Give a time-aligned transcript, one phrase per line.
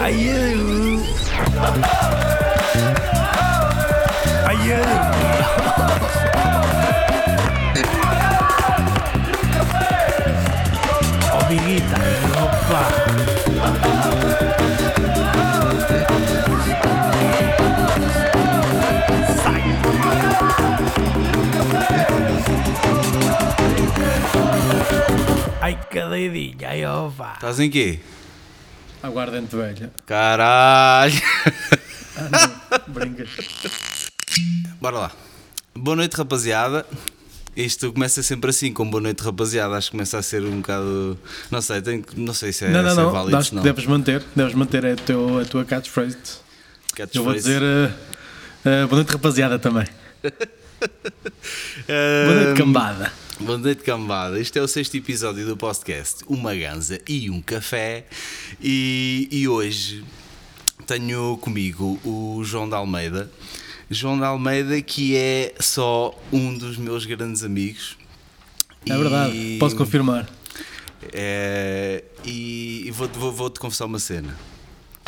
[0.00, 1.00] Ai, eu.
[4.46, 5.12] Ai, eu.
[12.42, 12.82] Opa.
[25.60, 27.32] Ai, cadeidinha, ai, opa.
[27.34, 28.00] Estás em quê?
[29.02, 29.90] Aguardente velha.
[30.06, 31.12] Caralho!
[32.86, 33.30] Brincas.
[34.80, 35.12] Bora lá.
[35.74, 36.86] Boa noite, rapaziada.
[37.56, 39.74] Isto começa sempre assim, com boa noite, rapaziada.
[39.76, 41.18] Acho que começa a ser um bocado.
[41.50, 42.04] Não sei, tenho...
[42.16, 43.10] não sei se é, não, não, se é não.
[43.10, 43.36] válido.
[43.36, 43.62] Acho que não.
[43.62, 44.22] deves manter.
[44.36, 46.16] Deves manter a, teu, a tua catchphrase.
[46.94, 47.16] Catchphrase.
[47.18, 47.60] Eu vou dizer.
[47.60, 49.86] uh, uh, boa noite, rapaziada, também.
[50.24, 50.30] Ah,
[52.26, 53.12] Boa noite, cambada.
[53.40, 54.38] Boa noite, cambada.
[54.38, 58.06] Este é o sexto episódio do podcast Uma Ganza e um Café.
[58.62, 60.04] E, e hoje
[60.86, 63.30] tenho comigo o João de Almeida.
[63.90, 67.96] João de Almeida, que é só um dos meus grandes amigos.
[68.88, 69.36] É verdade.
[69.36, 70.28] E- Posso confirmar.
[71.12, 74.36] É, e e vou-te vou, vou-te confessar uma cena.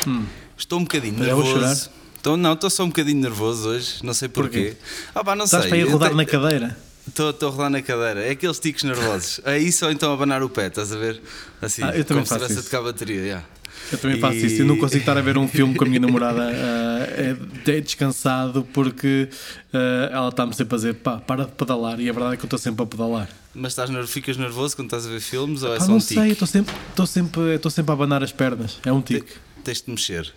[0.05, 0.25] Hum.
[0.57, 1.89] Estou um bocadinho Já vou nervoso.
[2.17, 4.75] Estou, não, estou só um bocadinho nervoso hoje, não sei porquê.
[5.13, 5.69] Ah, pá, não Estás sei.
[5.69, 6.77] para ir rodar na cadeira?
[7.07, 8.21] Estou a rodar na cadeira.
[8.25, 9.39] É aqueles tiques nervosos.
[9.45, 11.21] É isso ou então abanar o pé, estás a ver?
[11.61, 13.21] Assim, Ah, eu também como se faço estivesse a tocar bateria.
[13.21, 13.45] yeah.
[13.91, 14.61] Eu também E- faço isso.
[14.61, 17.81] Eu não consigo estar a ver um filme com a minha namorada uh, é, é
[17.81, 19.29] descansado porque
[19.73, 19.77] uh,
[20.11, 21.99] ela está-me sempre a dizer pá, para de pedalar.
[21.99, 23.29] E a verdade é que eu estou sempre a pedalar.
[23.53, 26.01] Mas estás, ficas nervoso quando estás a ver filmes ou é Pá, só não um
[26.01, 26.31] sei, tique?
[26.31, 28.79] estou sempre, estou sempre, estou sempre a abanar as pernas.
[28.83, 29.33] É um tique.
[29.63, 30.33] Tens de mexer.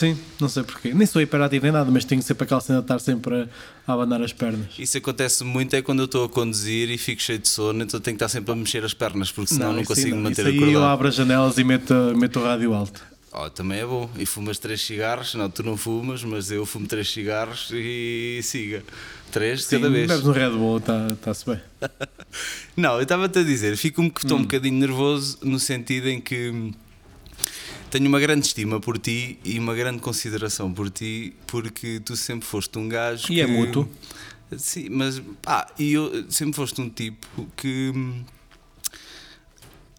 [0.00, 0.94] Sim, não sei porquê.
[0.94, 3.48] Nem sou hiperativo nem nada, mas tenho sempre aquela cena de estar sempre a,
[3.86, 4.68] a abanar as pernas.
[4.78, 8.00] Isso acontece muito é quando eu estou a conduzir e fico cheio de sono, então
[8.00, 10.22] tenho que estar sempre a mexer as pernas, porque senão não, aí consigo não.
[10.22, 10.84] manter Isso aí eu acordado.
[10.92, 13.02] abro as janelas e meto, meto o rádio alto.
[13.32, 14.10] Oh, também é bom.
[14.18, 15.34] E fumas três cigarros?
[15.34, 18.82] Não, tu não fumas, mas eu fumo três cigarros e siga.
[19.30, 20.08] Três Sim, cada vez.
[20.08, 21.60] bebes um Red Bull, está-se bem.
[22.76, 24.40] Não, eu estava-te a dizer, fico um, estou Hum.
[24.40, 26.72] um bocadinho nervoso no sentido em que
[27.90, 32.46] tenho uma grande estima por ti e uma grande consideração por ti, porque tu sempre
[32.46, 33.40] foste um gajo E que...
[33.40, 33.88] é mútuo.
[34.56, 37.92] Sim, mas pá, e eu sempre foste um tipo que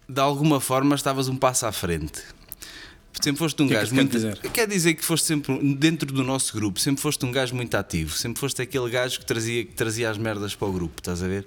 [0.08, 2.22] de alguma forma estavas um passo à frente.
[3.22, 4.12] Sempre foste um que é que gajo quer muito.
[4.12, 4.38] dizer?
[4.38, 8.16] Quer dizer que foste sempre, dentro do nosso grupo, sempre foste um gajo muito ativo.
[8.16, 11.28] Sempre foste aquele gajo que trazia, que trazia as merdas para o grupo, estás a
[11.28, 11.46] ver?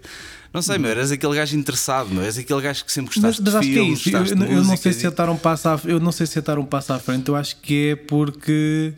[0.54, 3.42] Não sei, meu, eras aquele gajo interessado, meu, és aquele gajo que sempre Mas, gostaste
[3.42, 4.10] mas de acho que é filmes, isso.
[4.10, 6.40] Eu, de eu não sei se estar um passo à, eu não sei se é
[6.40, 7.28] estar um passo à frente.
[7.28, 8.94] Eu acho que é porque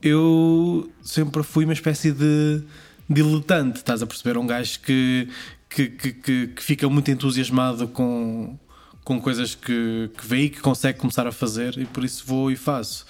[0.00, 2.62] eu sempre fui uma espécie de
[3.10, 3.78] diletante.
[3.78, 4.38] Estás a perceber?
[4.38, 5.28] Um gajo que,
[5.68, 8.56] que, que, que, que fica muito entusiasmado com,
[9.04, 12.50] com coisas que, que vê e que consegue começar a fazer, e por isso vou
[12.50, 13.04] e faço.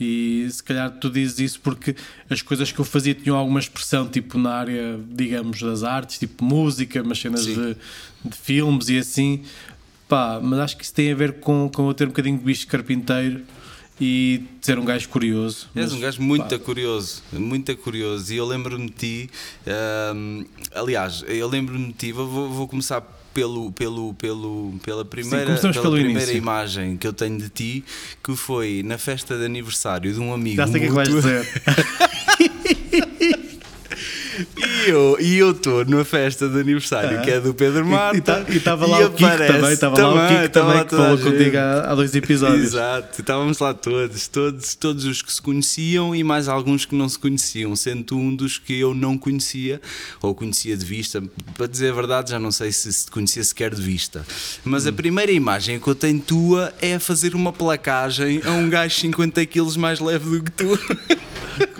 [0.00, 1.94] E se calhar tu dizes isso porque
[2.28, 6.44] as coisas que eu fazia tinham alguma expressão, tipo na área, digamos, das artes, tipo
[6.44, 7.76] música, umas cenas de,
[8.24, 9.42] de filmes e assim.
[10.08, 12.44] Pá, mas acho que isso tem a ver com, com eu ter um bocadinho de
[12.44, 13.42] bicho carpinteiro
[14.00, 15.68] e ser um gajo curioso.
[15.74, 18.32] És Mas, um gajo muito pá, curioso, muito curioso.
[18.32, 19.30] E eu lembro-me de ti,
[20.14, 23.00] hum, aliás, eu lembro-me de ti, vou, vou começar
[23.32, 27.84] pelo, pelo, pelo, pela primeira, começamos pela primeira imagem que eu tenho de ti,
[28.22, 30.56] que foi na festa de aniversário de um amigo.
[30.56, 31.48] Já sei o que é vais dizer.
[34.84, 38.44] E eu e eu estou na festa de aniversário que é do Pedro Marta.
[38.48, 41.56] E estava lá o Kiko também, estava lá o Kiko também lá que falou contigo
[41.56, 42.64] há, há dois episódios.
[42.64, 47.08] Exato, estávamos lá todos, todos, todos os que se conheciam e mais alguns que não
[47.08, 49.80] se conheciam, sendo um dos que eu não conhecia,
[50.20, 51.22] ou conhecia de vista.
[51.56, 54.24] Para dizer a verdade, já não sei se se conhecia sequer de vista.
[54.64, 54.88] Mas Hum.
[54.88, 59.44] a primeira imagem que eu tenho tua é fazer uma placagem a um gajo 50
[59.46, 60.78] quilos mais leve do que tu.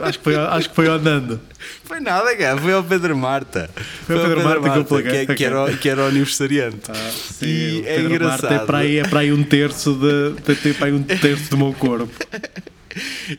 [0.01, 1.41] Acho, que foi, acho que foi ao Nando.
[1.85, 3.71] Foi nada, cara, foi ao Pedro Marta.
[4.07, 6.79] Foi ao Pedro Marta que eu que, é- que era, o- que era o aniversariante.
[7.13, 8.43] Sim, e é Pedro engraçado.
[8.51, 11.51] Marta é para, aí, é para aí um terço de, tem para aí um terço
[11.51, 12.09] do meu corpo.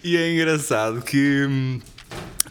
[0.03, 1.79] E é engraçado que hum,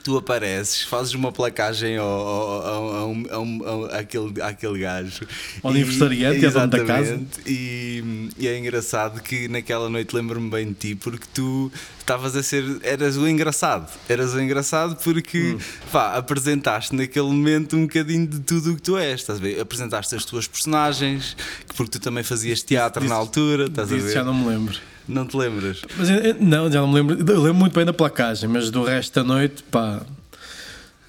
[0.03, 2.95] tu apareces, fazes uma placagem ao, ao,
[3.31, 5.27] ao, ao, àquele, àquele gajo.
[5.63, 7.21] Ao aniversariante, dono da casa.
[7.47, 11.71] E, e é engraçado que naquela noite lembro-me bem de ti porque tu
[12.01, 12.65] estavas a ser.
[12.83, 13.89] eras o engraçado.
[14.09, 15.59] Eras o engraçado porque Hum.
[15.91, 19.21] pá, apresentaste naquele momento um bocadinho de tudo o que tu és.
[19.21, 19.61] Estás a ver?
[19.61, 21.37] Apresentaste as tuas personagens,
[21.77, 23.67] porque tu também fazias teatro na altura.
[23.67, 24.13] Estás a ver?
[24.13, 24.77] já não me lembro.
[25.12, 25.82] Não te lembras?
[25.97, 26.09] Mas
[26.41, 27.19] não, já não me lembro.
[27.19, 30.03] Eu lembro muito bem da placagem, mas do resto da noite, pá.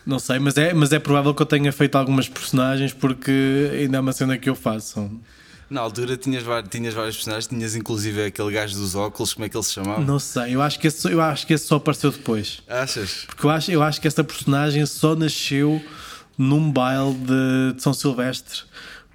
[0.05, 3.97] Não sei, mas é, mas é provável que eu tenha feito algumas personagens porque ainda
[3.97, 5.09] é uma cena que eu faço.
[5.69, 9.55] Na altura tinhas, tinhas vários personagens, tinhas inclusive aquele gajo dos óculos, como é que
[9.55, 10.01] ele se chamava?
[10.01, 12.61] Não sei, eu acho que esse, eu acho que esse só apareceu depois.
[12.67, 13.23] Achas?
[13.25, 15.81] Porque eu acho, eu acho que esta personagem só nasceu
[16.37, 18.61] num baile de, de São Silvestre.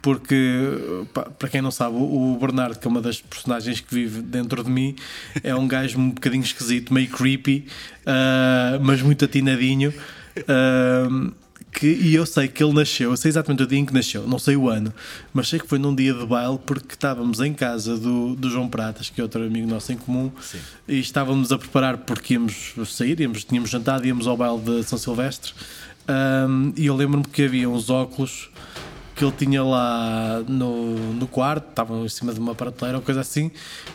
[0.01, 4.23] Porque, pá, para quem não sabe, o Bernardo, que é uma das personagens que vive
[4.23, 4.95] dentro de mim,
[5.43, 7.67] é um gajo um bocadinho esquisito, meio creepy,
[8.07, 9.93] ah, mas muito atinadinho.
[10.47, 11.33] ah,
[11.79, 14.27] que, e eu sei que ele nasceu, eu sei exatamente o dia em que nasceu,
[14.27, 14.93] não sei o ano,
[15.33, 18.69] mas sei que foi num dia de baile porque estávamos em casa do, do João
[18.69, 20.33] Pratas, que é outro amigo nosso em comum,
[20.87, 24.99] e estávamos a preparar porque íamos sair, íamos, tínhamos jantado, íamos ao baile de São
[24.99, 25.53] Silvestre.
[26.09, 28.51] Ahm, e eu lembro-me que havia uns óculos
[29.19, 33.21] que ele tinha lá no, no quarto, estavam em cima de uma prateleira ou coisa
[33.21, 33.51] assim,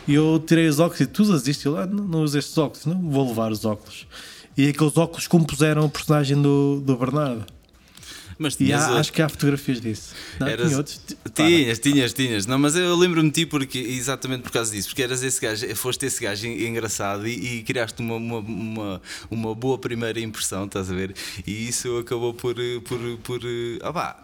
[0.06, 1.70] e eu tirei os óculos e tu usas isto?
[1.70, 4.06] Ele, ah, não, não uso estes óculos, não vou levar os óculos.
[4.54, 7.46] E aqueles óculos compuseram a personagem do, do Bernardo.
[8.38, 9.00] Mas tinhas há- outro.
[9.00, 10.14] acho que há fotografias disso.
[10.40, 11.00] Não, Eras- tinha outros.
[11.34, 12.46] Tinhas, tinhas, tinhas.
[12.46, 15.74] Não, mas eu lembro-me de ti porque, exatamente por causa disso, porque eras esse gajo,
[15.76, 20.64] foste esse gajo en- engraçado e, e criaste uma, uma, uma, uma boa primeira impressão,
[20.64, 21.14] estás a ver?
[21.46, 22.54] E isso acabou por.
[22.84, 23.40] por, por
[23.82, 24.16] ah, pá,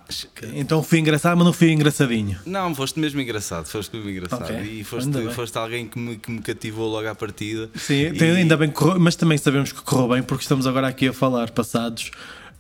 [0.54, 2.38] Então fui engraçado, mas não fui engraçadinho.
[2.46, 4.42] Não, foste mesmo engraçado, foste mesmo engraçado.
[4.44, 7.70] Ok, E foste, foste alguém que me, que me cativou logo à partida.
[7.76, 11.08] Sim, E- ainda bem que mas também sabemos que correu bem porque estamos agora aqui
[11.08, 12.10] a falar passados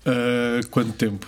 [0.06, 1.26] ah, quanto tempo?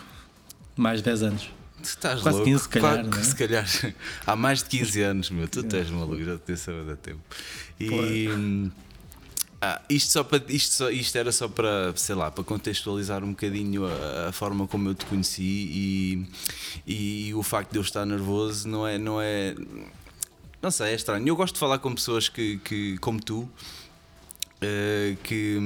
[0.77, 1.51] Mais de 10 anos.
[1.83, 2.51] Tu estás Quase louco.
[2.51, 3.23] 15 se calhar, não é?
[3.23, 3.67] se calhar
[4.27, 5.49] há mais de 15 anos, meu.
[5.49, 7.21] Tu estás maluco, já te disse há tempo.
[7.81, 8.29] E.
[9.61, 13.31] ah, isto, só para, isto, só, isto era só para, sei lá, para contextualizar um
[13.31, 16.27] bocadinho a, a forma como eu te conheci e,
[16.87, 19.55] e o facto de eu estar nervoso não é, não é,
[20.63, 21.27] não sei, é estranho.
[21.27, 23.51] Eu gosto de falar com pessoas que, que como tu,
[24.63, 25.59] eh, que,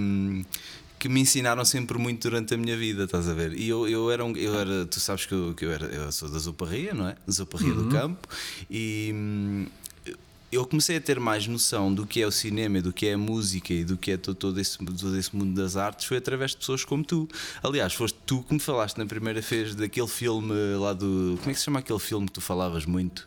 [1.06, 3.52] que me ensinaram sempre muito durante a minha vida, estás a ver?
[3.52, 6.10] E eu, eu, era, um, eu era, tu sabes que eu, que eu, era, eu
[6.10, 7.14] sou da Zuparria, não é?
[7.30, 8.28] Zuparria do Campo,
[8.68, 9.66] e hum,
[10.52, 13.18] eu comecei a ter mais noção do que é o cinema, do que é a
[13.18, 16.52] música e do que é todo, todo, esse, todo esse mundo das artes foi através
[16.52, 17.28] de pessoas como tu.
[17.62, 21.36] Aliás, foste tu que me falaste na primeira vez daquele filme lá do.
[21.40, 23.26] Como é que se chama aquele filme que tu falavas muito?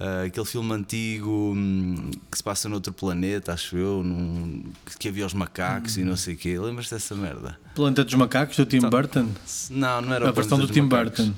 [0.00, 4.64] Ah, aquele filme antigo hum, que se passa noutro planeta, acho eu, num-
[4.98, 6.58] que havia os macacos e não sei o quê.
[6.58, 7.58] Lembras-te dessa merda?
[7.74, 9.28] Planeta dos Macacos, do Tim Burton.
[9.70, 11.26] Não, não era o A versão do Tim Macacos.
[11.26, 11.34] Burton.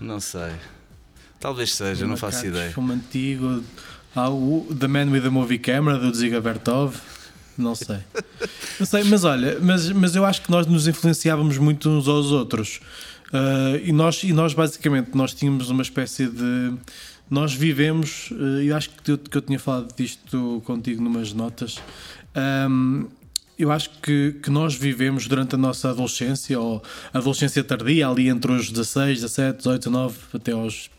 [0.00, 0.52] Não sei.
[1.40, 2.72] Talvez seja, não faço ideia.
[2.72, 3.62] Filme antigo.
[4.14, 6.96] Há o The Man with the Movie Camera, do Ziga Bertov.
[7.56, 7.98] Não sei.
[8.78, 12.32] Não sei, mas olha, mas, mas eu acho que nós nos influenciávamos muito uns aos
[12.32, 12.80] outros.
[13.32, 16.74] Ah, e, nós, e nós, basicamente, nós tínhamos uma espécie de.
[17.28, 18.30] Nós vivemos,
[18.62, 21.78] e eu acho que eu, que eu tinha falado disto contigo numas notas.
[22.34, 23.06] Ahm,
[23.58, 26.82] eu acho que, que nós vivemos durante a nossa adolescência, ou
[27.12, 30.90] adolescência tardia, ali entre os 16, 17, 18, 19, até aos,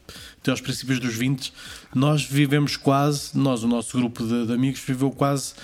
[0.46, 1.52] até aos princípios dos 20,
[1.96, 5.56] nós vivemos quase, nós, o nosso grupo de, de amigos, viveu quase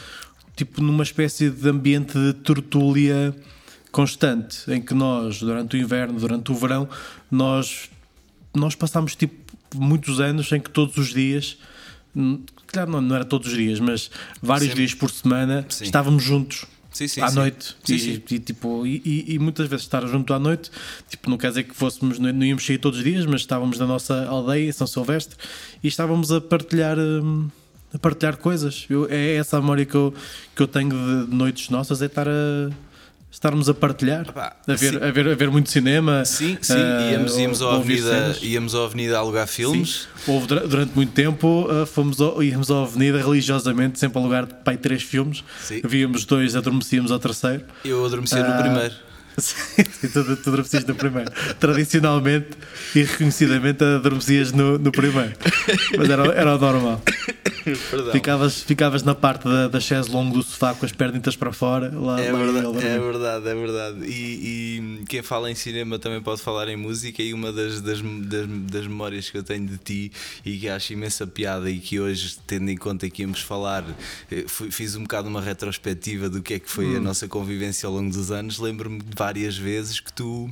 [0.55, 3.35] tipo numa espécie de ambiente de tertúlia
[3.91, 6.89] constante, em que nós, durante o inverno, durante o verão,
[7.29, 7.91] nós,
[8.55, 9.35] nós passámos tipo
[9.75, 11.57] muitos anos em que todos os dias.
[12.15, 14.09] hum, Claro, não, não era todos os dias, mas
[14.41, 15.83] vários dias por semana Sim.
[15.83, 17.35] estávamos juntos Sim, sim, à sim.
[17.35, 18.21] noite Sim, e, sim.
[18.31, 19.01] e, tipo, e,
[19.35, 20.69] e- muitas vezes estar junto à noite
[21.09, 23.87] tipo, não quer dizer que fôssemos não, íamos sair todos os dias mas estávamos na
[23.87, 25.37] nossa aldeia em São Silvestre
[25.81, 27.47] e estávamos a partilhar hum,
[27.93, 30.13] a partilhar coisas Eu- é essa a memória que eu,
[30.55, 32.69] que eu tenho de noites nossas é estar a
[33.31, 34.97] estarmos a partilhar Epá, a, ver, sim.
[34.97, 38.83] a, ver, a ver muito cinema Sim, sim, ah, íamos, íamos, ouvir avenida, íamos à
[38.83, 40.07] avenida a alugar filmes.
[40.25, 40.31] Sim.
[40.31, 44.45] Houve, dura- durante muito tempo uh, fomos ao, íamos à avenida religiosamente, sempre a alugar
[44.63, 45.43] pai três filmes.
[45.61, 45.81] Sim.
[45.85, 47.63] Víamos dois, adormecíamos ao terceiro.
[47.85, 48.93] Eu adormeci Ah, no primeiro.
[49.37, 51.31] Sim, tu, tu adormecias no primeiro.
[51.59, 52.49] Tradicionalmente
[52.95, 55.33] e reconhecidamente adormecias no, no primeiro.
[55.97, 57.01] Mas era, era o normal.
[57.91, 58.11] Perdão.
[58.11, 61.91] Ficavas, ficavas na parte da, da chaise longue do sofá com as pernitas para fora.
[61.93, 62.85] Lá, É lá verdade, dormir.
[62.85, 64.05] é verdade, é verdade.
[64.05, 67.21] E, e quem fala em cinema também pode falar em música.
[67.21, 70.11] E uma das, das, das, das memórias que eu tenho de ti
[70.43, 73.83] e que acho imensa piada, e que hoje, tendo em conta que íamos falar,
[74.31, 77.01] eh, fui- fiz um bocado uma retrospectiva do que é que foi a Hum.
[77.03, 78.57] nossa convivência ao longo dos anos.
[78.57, 80.49] Lembro-me de várias vezes que tu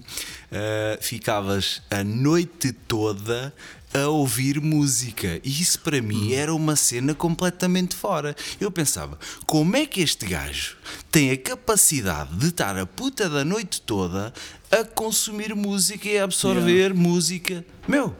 [0.51, 3.53] ah, ficavas a noite toda
[3.93, 5.39] a ouvir música.
[5.43, 8.35] E isso para mim era uma cena completamente fora.
[8.59, 10.77] Eu pensava, como é que este gajo
[11.11, 14.33] tem a capacidade de estar a puta da noite toda
[14.71, 17.65] a consumir música e a absorver música?
[17.87, 18.15] Meu,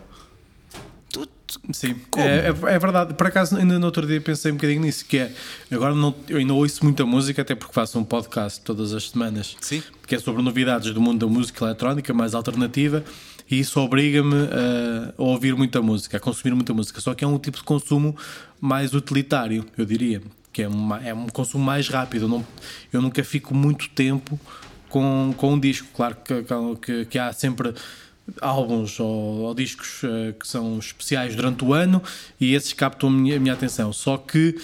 [1.72, 3.14] Sim, é, é- é verdade.
[3.14, 5.32] Por acaso, ainda no outro dia pensei um bocadinho nisso, que é,
[5.72, 9.56] agora não, eu ainda ouço muita música, até porque faço um podcast todas as semanas,
[9.62, 9.82] Sim.
[10.08, 13.04] que é sobre novidades do mundo da música eletrónica, mais alternativa,
[13.50, 17.02] e isso obriga-me a, a ouvir muita música, a consumir muita música.
[17.02, 18.16] Só que é um tipo de consumo
[18.62, 20.22] mais utilitário, eu diria,
[20.54, 22.26] que é, uma- é um consumo mais rápido.
[22.26, 22.46] Eu, não,
[22.94, 24.40] eu nunca fico muito tempo
[24.88, 25.88] com, com um disco.
[25.96, 26.44] Claro que,
[26.82, 27.74] que, que há sempre
[28.42, 32.02] álbuns ou, ou discos eh, que são especiais durante o ano
[32.40, 33.92] e esses captam a minha, a minha atenção.
[33.94, 34.56] Só que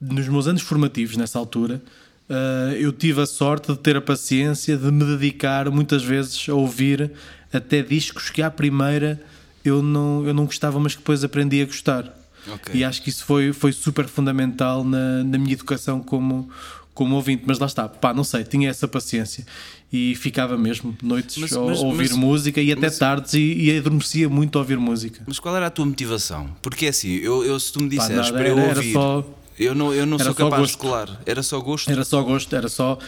[0.00, 1.82] nos meus anos formativos, nessa altura,
[2.28, 6.54] eh, eu tive a sorte de ter a paciência de me dedicar muitas vezes a
[6.54, 7.10] ouvir
[7.52, 9.20] até discos que à primeira
[9.64, 12.16] eu não, eu não gostava, mas que depois aprendi a gostar.
[12.48, 12.74] Ok.
[12.74, 16.48] E acho que isso foi, foi super fundamental na, na minha educação como,
[16.94, 17.44] como ouvinte.
[17.46, 19.46] Mas lá está, pá, não sei, tinha essa paciência
[19.92, 23.76] e ficava mesmo noites Mas- a mas- ouvir mas- música e até tardes e, e
[23.78, 25.22] adormecia muito a ouvir música.
[25.26, 26.48] Mas qual era a tua motivação?
[26.62, 28.78] Porque é assim, eu, eu se tu me Pá, disseres nada, para eu era- era
[28.78, 29.24] ouvir, só-
[29.58, 30.72] eu não, eu não era sou só capaz gosto.
[30.72, 31.20] de colar.
[31.26, 31.90] Era só gosto?
[31.90, 32.98] Era só gosto, era só.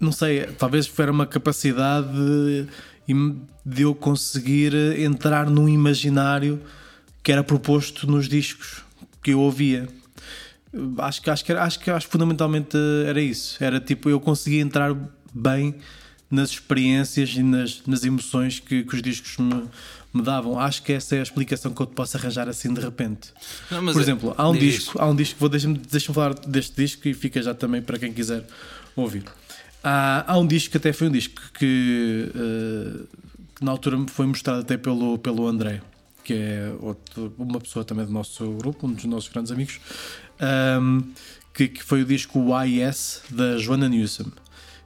[0.00, 2.66] Não sei, talvez era uma capacidade de,
[3.66, 6.60] de eu conseguir entrar num imaginário
[7.22, 8.82] que era proposto nos discos
[9.22, 9.88] que eu ouvia.
[10.98, 13.62] Acho que, acho que, acho que acho que fundamentalmente era isso.
[13.62, 14.94] Era tipo, eu conseguia entrar
[15.32, 15.74] bem
[16.30, 19.64] nas experiências e nas, nas emoções que, que os discos me,
[20.12, 20.58] me davam.
[20.58, 23.30] Acho que essa é a explicação que eu te posso arranjar assim de repente.
[23.70, 26.76] Não, Por é- exemplo, há um disco, há um disco, vou deixa-me deixa falar deste
[26.76, 28.44] disco e fica já também para quem quiser
[28.94, 29.24] ouvir.
[29.82, 33.04] Há, há um disco que até foi um disco que, eh,
[33.56, 35.80] que na altura me foi mostrado até pelo, pelo André,
[36.24, 39.80] que é outro- uma pessoa também do nosso grupo, um dos nossos grandes amigos,
[40.40, 41.00] ahm,
[41.52, 44.30] que, que foi o disco YS da Joanna Newsom.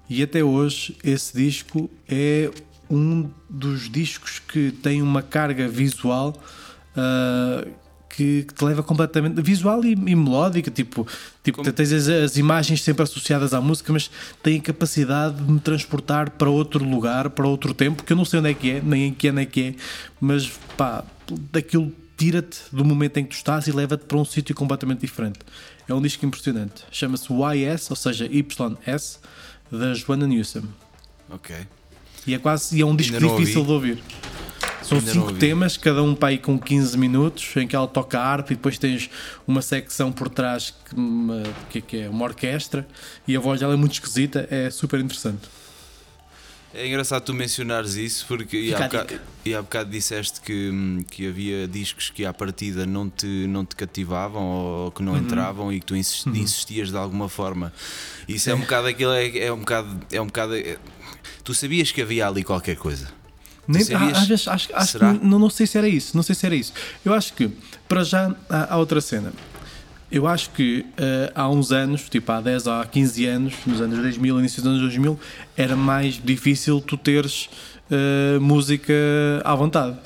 [0.08, 2.50] E até hoje esse disco é
[2.90, 6.34] um dos discos que tem uma carga visual
[6.96, 7.66] ah,
[8.08, 11.06] que, que te leva completamente visual e, e melódica, tipo,
[11.42, 14.10] tipo tens as, as imagens sempre associadas à música, mas
[14.42, 18.24] tem a capacidade de me transportar para outro lugar, para outro tempo, que eu não
[18.24, 19.74] sei onde é que é, nem em que ano é que é,
[20.20, 21.04] mas pá,
[21.50, 21.90] daquilo
[22.22, 25.40] tira-te do momento em que tu estás e leva-te para um sítio completamente diferente.
[25.88, 26.84] É um disco impressionante.
[26.92, 29.18] Chama-se YS, ou seja, YS,
[29.68, 30.62] da Joanna Newsom.
[31.28, 31.56] Ok.
[32.24, 33.66] E é quase e é um disco difícil ouvi.
[33.66, 34.02] de ouvir.
[34.84, 38.20] São Ainda cinco temas, cada um para aí com 15 minutos, em que ela toca
[38.20, 39.10] harpa e depois tens
[39.44, 42.86] uma secção por trás que, uma, que é uma orquestra
[43.26, 45.42] e a voz dela é muito esquisita, é super interessante.
[46.74, 51.28] É engraçado tu mencionares isso porque e há, bocado, e há bocado disseste que, que
[51.28, 55.06] havia discos que à partida não te, não te cativavam ou que Uhum.
[55.12, 57.72] não entravam e que tu insis- insistias de alguma forma.
[58.26, 60.00] Isso é um bocado aquilo, é, é um bocado.
[60.10, 60.78] É um bocado é-
[61.44, 63.08] tu sabias que havia ali qualquer coisa.
[63.68, 64.18] Nem, sabias?
[64.18, 66.54] às vezes acho, acho que não, não sei se era isso, não sei se era
[66.54, 66.72] isso.
[67.04, 67.48] Eu acho que,
[67.88, 69.32] para já, há, há outra cena.
[70.12, 73.80] Eu acho que eh, há uns anos, tipo há 10 ou há 15 anos, nos
[73.80, 75.18] anos 2000, início dos anos 2000,
[75.56, 77.48] era mais difícil tu teres
[77.90, 78.92] eh, música
[79.42, 79.96] à vontade,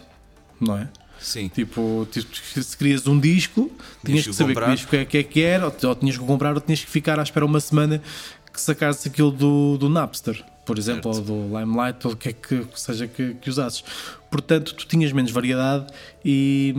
[0.61, 0.89] não é?
[1.19, 1.49] Sim.
[1.49, 2.29] Tipo, tipo,
[2.63, 3.69] se querias um disco,
[4.05, 4.67] tinhas que que saber comprar.
[4.71, 6.91] que disco é que é que era, ou, ou tinhas que comprar, ou tinhas que
[6.91, 8.01] ficar à espera uma semana
[8.53, 11.33] que sacasse aquilo do, do Napster, por exemplo, Certo.
[11.33, 13.83] ou do Limelight, ou o que é que seja que, que usasses.
[14.31, 15.87] Portanto, tu tinhas menos variedade
[16.25, 16.73] e,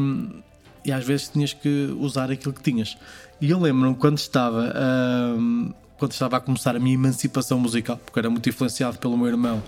[0.86, 2.98] e às vezes tinhas que usar aquilo que tinhas.
[3.42, 4.74] E eu lembro-me quando estava.
[4.76, 9.26] ahm, quando estava a começar a minha emancipação musical, porque era muito influenciado pelo meu
[9.28, 9.64] irmão,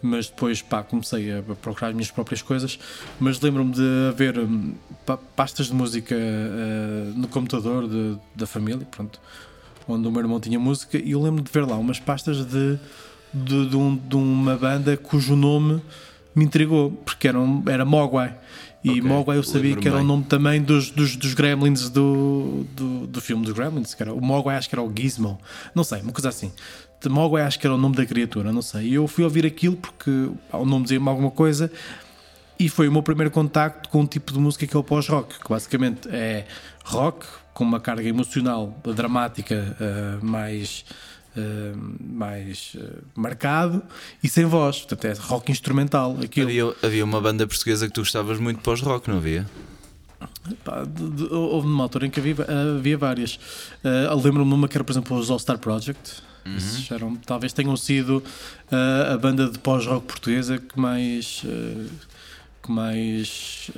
[0.00, 2.78] mas depois pá, comecei a procurar as minhas próprias coisas.
[3.18, 8.86] Mas lembro-me de haver hum, pa- pastas de música ah, no computador de- da família,
[8.90, 9.20] pronto,
[9.88, 12.78] onde o meu irmão tinha música, e eu lembro de ver lá umas pastas de,
[13.34, 15.82] de, de um- de uma banda cujo nome
[16.34, 18.36] me intrigou, porque era, um- era Mogwai.
[18.84, 20.06] E Ok, Mogwai eu sabia que era o bem.
[20.08, 23.94] nome também dos, dos, dos Gremlins do, do, do filme dos Gremlins.
[23.94, 25.38] Que era, o Mogwai acho que era o Gizmo,
[25.74, 26.52] não sei, uma coisa assim.
[27.00, 28.88] De Mogwai acho que era o nome da criatura, não sei.
[28.88, 30.10] E eu fui ouvir aquilo porque
[30.52, 31.70] o nome dizia-me alguma coisa
[32.58, 35.38] e foi o meu primeiro contacto com um tipo de música que é o pós-rock,
[35.40, 36.46] que basicamente é
[36.84, 40.84] rock com uma carga emocional dramática eh, mais,
[41.36, 43.82] eh, mais eh, marcado
[44.22, 46.16] e sem voz, portanto é rock instrumental.
[46.22, 46.48] Aquilo.
[46.48, 49.46] Havia, havia uma banda portuguesa que tu gostavas muito pós-rock, não havia?
[50.64, 52.34] Pá, de- de- houve uma altura em que havia,
[52.78, 53.38] havia várias.
[53.82, 56.22] Eh, Lembro-me de uma que era, por exemplo, os All Star Project.
[56.56, 58.22] Esses eram- talvez tenham sido
[58.70, 61.42] eh, a banda de pós-rock portuguesa que mais.
[62.62, 63.70] que mais.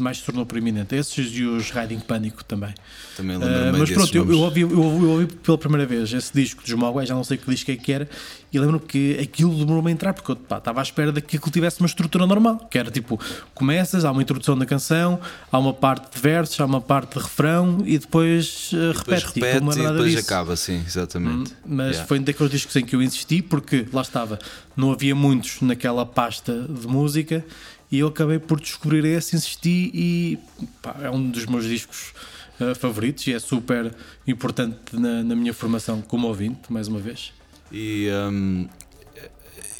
[0.00, 0.94] Mais se tornou proeminente.
[0.94, 2.72] Esses e os Riding Pânico também.
[3.16, 5.86] Também Uh, lembro-me mas desses pronto, eu, eu, ouvi, eu, ouvi, eu ouvi pela primeira
[5.86, 8.08] vez esse disco dos Mogwai, já não sei que disco é que era,
[8.52, 11.36] e lembro que aquilo demorou-me a entrar, porque eu pá, estava à espera de que
[11.36, 13.20] aquilo tivesse uma estrutura normal, que era tipo,
[13.54, 15.20] começas, há uma introdução da canção,
[15.52, 19.40] há uma parte de versos, há uma parte de refrão e depois uh, Depois repete,
[19.40, 20.24] repete não e depois disso.
[20.24, 21.52] acaba, sim, exatamente.
[21.66, 22.06] Mas Yeah.
[22.06, 24.38] foi um daqueles discos em que eu insisti, porque lá estava,
[24.76, 27.44] não havia muitos naquela pasta de música,
[27.90, 30.38] e eu acabei por descobrir esse, insisti e
[30.82, 32.12] pá, é um dos meus discos
[32.60, 33.94] eh, favoritos e é super
[34.26, 37.32] importante na, na minha formação como ouvinte, mais uma vez.
[37.70, 38.68] E hum,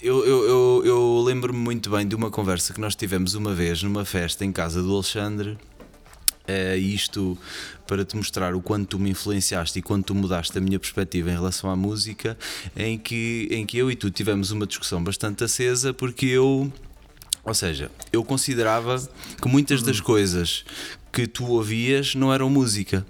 [0.00, 3.82] eu, eu, eu, eu lembro-me muito bem de uma conversa que nós tivemos uma vez
[3.82, 5.58] numa festa em casa do Alexandre.
[6.46, 7.36] É isto
[7.86, 11.30] para te mostrar o quanto tu me influenciaste e quanto tu mudaste a minha perspectiva
[11.30, 12.38] em relação à música,
[12.76, 16.72] em que, em que eu e tu tivemos uma discussão bastante acesa, porque eu,
[17.44, 18.96] ou seja, eu considerava
[19.40, 20.64] que muitas das coisas
[21.18, 23.04] que tu ouvias não eram música.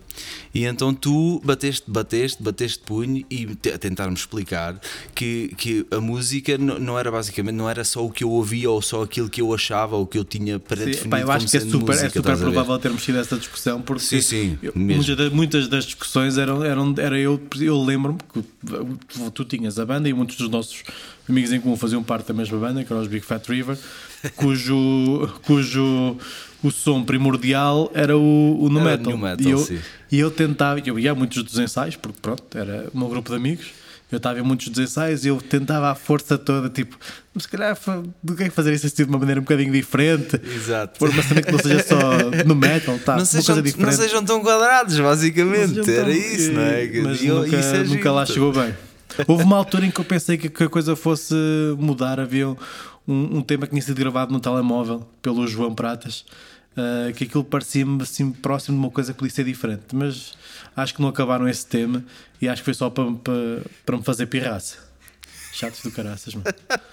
[0.54, 4.80] E então tu bateste, bateste, bateste punho e a tentar-me explicar
[5.14, 8.70] que, que a música não, não era basicamente, não era só o que eu ouvia
[8.70, 11.56] ou só aquilo que eu achava ou que eu tinha Sim, pá, eu acho que
[11.58, 12.42] é super, é música, super a ver?
[12.44, 16.64] provável termos tido essa discussão porque Sim, sim, eu- muitas, da- muitas das discussões eram,
[16.64, 18.42] eram era eu, eu lembro-me que
[19.06, 20.82] tu, tu tinhas a banda e muitos dos nossos
[21.28, 23.78] amigos em comum faziam parte da mesma banda, que eram os Big Fat River,
[24.34, 26.16] cujo, cujo
[26.62, 29.12] o som primordial era o, o nu Era metal.
[29.12, 29.78] nu metal, e, eu, sim.
[30.10, 33.30] e eu tentava, eu ia a muitos dos ensaios, porque pronto, era o meu grupo
[33.30, 33.66] de amigos.
[34.10, 36.96] Eu estava em muitos dos ensaios e eu tentava à força toda, tipo,
[37.34, 37.76] "Mas se calhar
[38.22, 40.40] do que é que fazer isso assim de uma maneira um bocadinho diferente.
[40.42, 40.98] Exato.
[40.98, 42.00] Pôr uma cena que não seja só
[42.46, 43.12] no metal, tá?
[43.12, 43.96] não, uma sejam, coisa não diferente.
[43.96, 45.74] sejam tão quadrados, basicamente.
[45.76, 46.90] Não sejam Era tão- isso, não é?
[47.02, 48.74] Mas E eu- nunca, é nunca lá chegou bem.
[49.26, 51.34] Houve uma altura em que eu pensei que, que a coisa fosse
[51.78, 52.18] mudar.
[52.18, 52.56] Havia
[53.08, 56.24] um, um tema que tinha sido gravado no telemóvel pelo João Pratas.
[56.76, 60.34] ah, que aquilo parecia-me assim próximo de uma coisa que podia ser diferente, mas
[60.76, 62.04] acho que não acabaram esse tema
[62.40, 63.34] e acho que foi só para, para,
[63.84, 64.86] para me fazer pirraça.
[65.52, 66.46] Chatos do caraças, mano.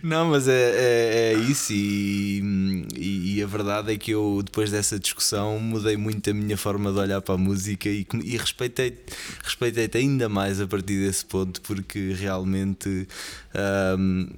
[0.00, 4.70] Não, mas é, é, é isso, e, e, e a verdade é que eu, depois
[4.70, 8.96] dessa discussão, mudei muito a minha forma de olhar para a música e, e respeitei,
[9.42, 13.08] respeitei-te ainda mais a partir desse ponto, porque realmente.
[13.98, 14.28] n-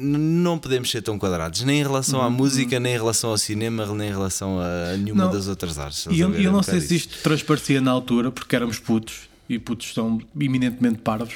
[0.00, 3.84] não podemos ser tão quadrados, nem em relação à música, nem em relação ao cinema,
[3.86, 5.32] nem em relação a nenhuma Não.
[5.32, 6.06] das outras artes.
[6.10, 9.28] E eu, eu É um não sei se isto transparecia na altura, porque éramos putos
[9.48, 11.34] e putos são eminentemente parvos.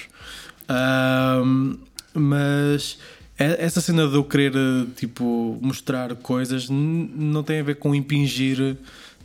[0.69, 1.77] Ahm,
[2.15, 2.99] mas
[3.37, 4.53] essa cena de eu querer
[4.97, 8.77] tipo, mostrar coisas não tem a ver com impingir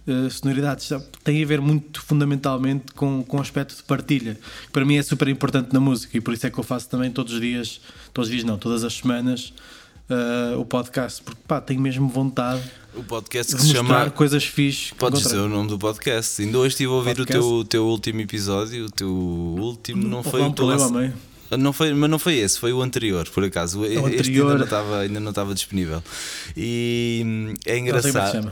[0.09, 0.89] eh, sonoridades,
[1.23, 4.37] tem a ver muito fundamentalmente com, com o aspecto de partilha.
[4.65, 6.89] que Para mim é super importante na música e por isso é que eu faço
[6.89, 7.79] também todos os dias,
[8.13, 9.53] todos os dias não, todas as semanas.
[10.09, 12.63] eh, o podcast, porque pá, tenho mesmo vontade
[12.95, 14.09] O podcast que de se chama.
[14.09, 14.91] coisas fixe.
[14.95, 16.41] Podes dizer o nome do podcast.
[16.41, 17.39] Ainda hoje estive a ouvir o Podcast?
[17.39, 18.85] teu, o teu último episódio.
[18.87, 21.13] O teu último não Houve foi o um teu problema.
[21.57, 23.83] Não foi, mas não foi esse, foi o anterior, por acaso.
[23.85, 26.03] Este anterior- ainda não estava, ainda não estava disponível.
[26.55, 28.51] E hum, é é engraçado.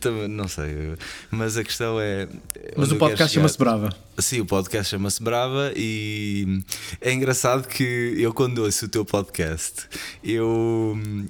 [0.00, 0.94] Também não sei,
[1.30, 2.28] mas a questão é.
[2.76, 3.90] Mas o podcast chama-se Brava.
[4.18, 6.62] Sim, o podcast chama-se Brava e hum,
[7.00, 9.86] é engraçado que eu quando ouço o teu podcast,
[10.24, 11.26] eu hum,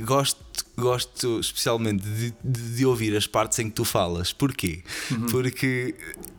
[0.00, 0.43] gosto,
[0.76, 4.32] gosto especialmente de, de- de ouvir as partes em que tu falas.
[4.32, 4.82] Porquê?
[5.10, 5.26] Uhum.
[5.26, 5.94] Porque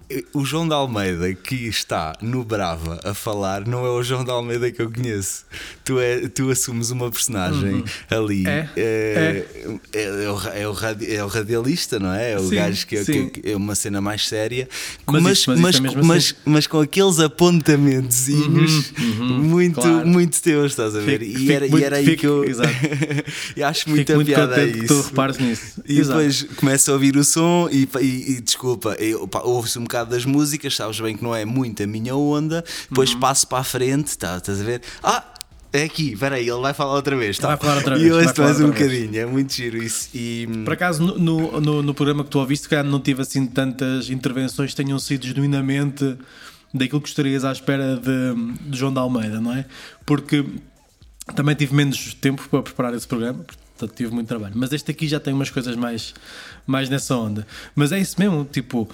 [0.09, 4.23] eh, o João de Almeida que está no Brava a falar não é o João
[4.25, 5.45] de Almeida que eu conheço.
[5.85, 8.45] Tu, é, tu assumes uma personagem ali.
[8.45, 9.45] É, é,
[9.93, 12.31] é, é o, é, o radi- é o radialista, não é?
[12.33, 13.29] É o Sim, gajo que, sim.
[13.29, 14.67] que- que é uma cena mais séria,
[15.07, 16.33] Mas mas, isso- mas mas, é mesmo mas, assim.
[16.45, 18.91] mas com aqueles apontamentozinhos
[19.39, 20.07] muito, claro.
[20.07, 21.19] muito teus, estás a ver?
[21.19, 22.43] Fico- e, era, fico e era aí muito- que eu.
[22.43, 22.61] fico-
[23.65, 25.81] acho Fico muito contente que tu repares nisso.
[25.87, 26.17] E Exato.
[26.19, 28.95] depois começo a ouvir o som e, e- e desculpa,
[29.43, 33.13] ouve-se um bocado das músicas, sabes bem que não é muito a minha onda, depois
[33.13, 33.19] Uhum.
[33.19, 34.81] passo para a frente, tá, estás a ver?
[35.03, 35.23] Ah!
[35.73, 37.37] É aqui, espera aí, ele vai falar outra vez.
[37.37, 37.49] Tá?
[37.49, 38.79] Vai falar outra e vez, ouço falar mais um vez.
[38.79, 40.07] bocadinho, é muito giro isso.
[40.13, 44.09] E, Por acaso, no, no, no- programa que tu ouviste, calhar não tive assim tantas
[44.09, 46.15] intervenções que tenham sido genuinamente
[46.73, 49.65] daquilo que estarias à espera de, de João de Almeida, não é?
[50.05, 50.45] Porque
[51.35, 53.43] também tive menos tempo para preparar esse programa,
[53.95, 54.53] tive muito trabalho.
[54.55, 56.13] Mas este aqui já tem umas coisas mais,
[56.65, 57.45] mais nessa onda.
[57.75, 58.89] Mas é isso mesmo, tipo,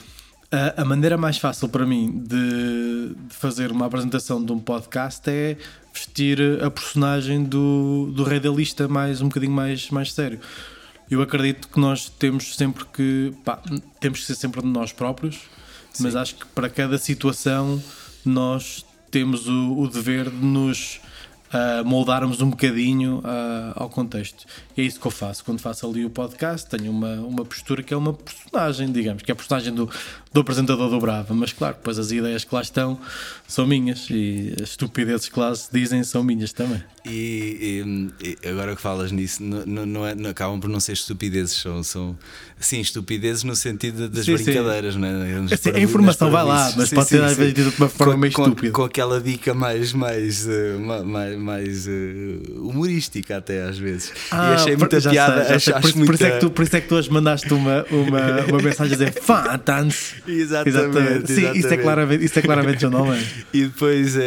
[0.52, 5.30] a, a maneira mais fácil para mim de, de fazer uma apresentação de um podcast
[5.30, 5.58] é
[5.94, 10.40] vestir a personagem do, do rei da lista mais um bocadinho mais, mais sério.
[11.10, 13.62] Eu acredito que nós temos sempre que pá,
[14.00, 15.42] temos que ser sempre de nós próprios,
[16.00, 17.82] mas acho que para cada situação
[18.24, 21.02] nós temos o, o dever de nos
[21.52, 24.46] a moldarmos um bocadinho ah, ao contexto.
[24.76, 25.44] E é isso que eu faço.
[25.44, 29.32] Quando faço ali o podcast, tenho uma, uma postura que é uma personagem, digamos, que
[29.32, 29.90] é a personagem do,
[30.32, 31.34] do apresentador do Brava.
[31.34, 33.00] Mas claro, depois as ideias que lá estão
[33.52, 36.82] são minhas e as estupidezes que lá se dizem são minhas também.
[37.06, 37.84] E,
[38.24, 41.58] e- e agora que falas nisso, não, não- é, não- acabam por não ser estupidezes,
[41.58, 42.18] são, são
[42.60, 44.44] sim, estupidezes no sentido das Sim, sim.
[44.44, 45.40] brincadeiras, não é?
[45.42, 47.38] Nas Assim, a informação vai lá, mas Sim, pode sim, ser às sim.
[47.38, 48.72] vezes de uma forma Com- meio com, estúpida.
[48.74, 51.92] Com aquela dica mais, mais, eh, ma- mais, mais, eh,
[52.56, 54.12] humorística, até às vezes.
[54.32, 55.46] e achei muita Ah, já piada.
[55.46, 55.74] sei, sei.
[55.74, 57.12] acho por, isso- por isso é que muita- tu, por isso é que tu hoje
[57.12, 60.14] mandaste uma, uma, uma mensagem a dizer Fantans.
[60.28, 61.82] Exatamente, Sim, isso é exatamente.
[61.84, 62.86] claramente, isso é claramente.
[63.54, 64.22] E depois é.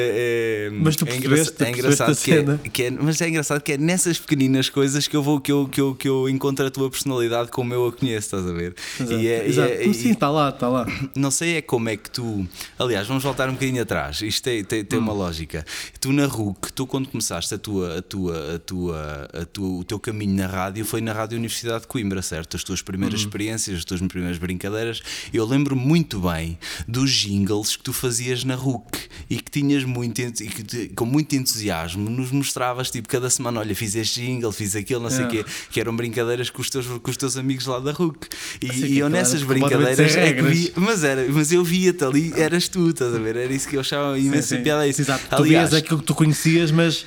[0.66, 3.60] é Mas tu é é tu engraçado percebeste que é, que é- Mas é engraçado
[3.60, 6.66] que é nessas pequeninas coisas que eu vou que eu, que eu, que eu encontro
[6.66, 8.74] a tua personalidade como eu a conheço, estás a ver?
[9.00, 9.12] Exato.
[9.20, 9.72] E é- Exato.
[9.72, 10.86] é- e- Sim, está lá, está lá.
[11.16, 12.46] não sei é como é que tu.
[12.78, 14.20] Aliás, vamos voltar um bocadinho atrás.
[14.22, 15.16] Isto tem, tem, tem uma Hum.
[15.18, 15.64] lógica.
[16.00, 19.84] Tu na RUC, tu quando começaste a tua, a tua, a tua, a tua, o
[19.84, 22.56] teu caminho na rádio foi na Rádio Universidade de Coimbra, certo?
[22.56, 23.24] As tuas primeiras Hum.
[23.24, 25.00] experiências, as tuas primeiras brincadeiras.
[25.32, 28.84] Eu lembro muito bem dos jingles que tu fazias na RUC
[29.28, 33.74] e que tinhas muito e que com muito entusiasmo nos mostravas tipo cada semana, olha,
[33.74, 35.30] fiz este jingle, fiz aquilo, não sei o É.
[35.30, 38.28] quê, que eram brincadeiras com os teus, com os teus amigos lá da RUC.
[38.62, 42.68] E, e eu aquilo nessas brincadeiras é vi, mas, era, mas eu via-te ali, eras
[42.68, 43.36] tu, estás a ver?
[43.36, 44.62] Era isso que eu achava imensa Sim, sim.
[44.62, 44.82] piada.
[44.82, 45.00] a Isso.
[45.02, 45.24] Exato.
[45.28, 47.04] tu Aliás, vias aquilo que tu conhecias, mas,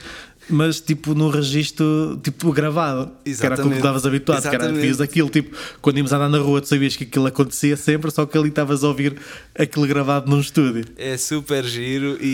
[0.50, 3.12] mas tipo no registro tipo gravado.
[3.24, 3.76] Que era como Exatamente.
[3.78, 4.42] estavas habituado.
[4.42, 4.82] Que era, Exatamente.
[4.82, 8.26] vias aquilo, tipo, quando íamos andar na rua, tu sabias que aquilo acontecia sempre, só
[8.26, 9.18] que ali estavas a ouvir
[9.58, 10.86] aquilo gravado num estúdio.
[10.98, 12.28] É super giro e,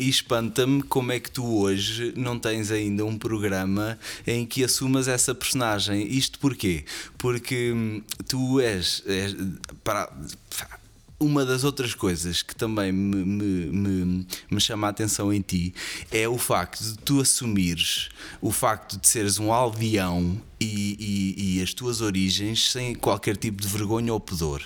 [0.00, 4.64] e- e espanta-me como é que tu hoje não tens ainda um programa em que
[4.64, 6.06] assumas essa personagem.
[6.10, 6.84] Isto porquê?
[7.18, 9.36] Porque hum, tu és, és
[9.84, 10.10] para,
[11.18, 15.72] uma das outras coisas que também me, me, me, me chama a atenção em ti
[16.10, 21.62] é o facto de tu assumires o facto de seres um aldeão e, e- e
[21.62, 24.62] as tuas origens sem qualquer tipo de vergonha ou pudor.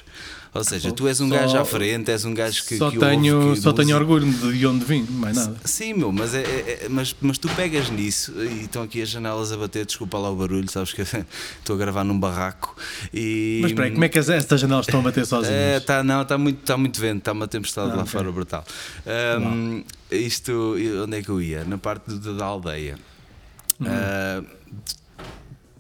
[0.52, 2.76] Ou seja, tu és um Só- gajo à frente, és um gajo que.
[2.76, 5.56] só que tenho, ouve, que só tenho orgulho de onde vim, mais nada.
[5.64, 9.08] Sim, meu, mas, é, é- é- mas, mas tu pegas nisso e estão aqui as
[9.08, 11.02] janelas a bater, desculpa lá o barulho, sabes que
[11.60, 12.74] estou a gravar num barraco.
[13.14, 15.54] E, Mas espera aí, como é que as- estas janelas estão a bater sozinhas?
[15.56, 18.10] é, tá, não, está muito, tá muito vento, está uma tempestade Ah, lá ok.
[18.10, 18.64] fora brutal.
[19.06, 21.62] Ahm, isto, onde é que eu ia?
[21.64, 22.98] Na parte do- da aldeia.
[23.78, 23.86] Uhum.
[23.88, 24.42] Ah,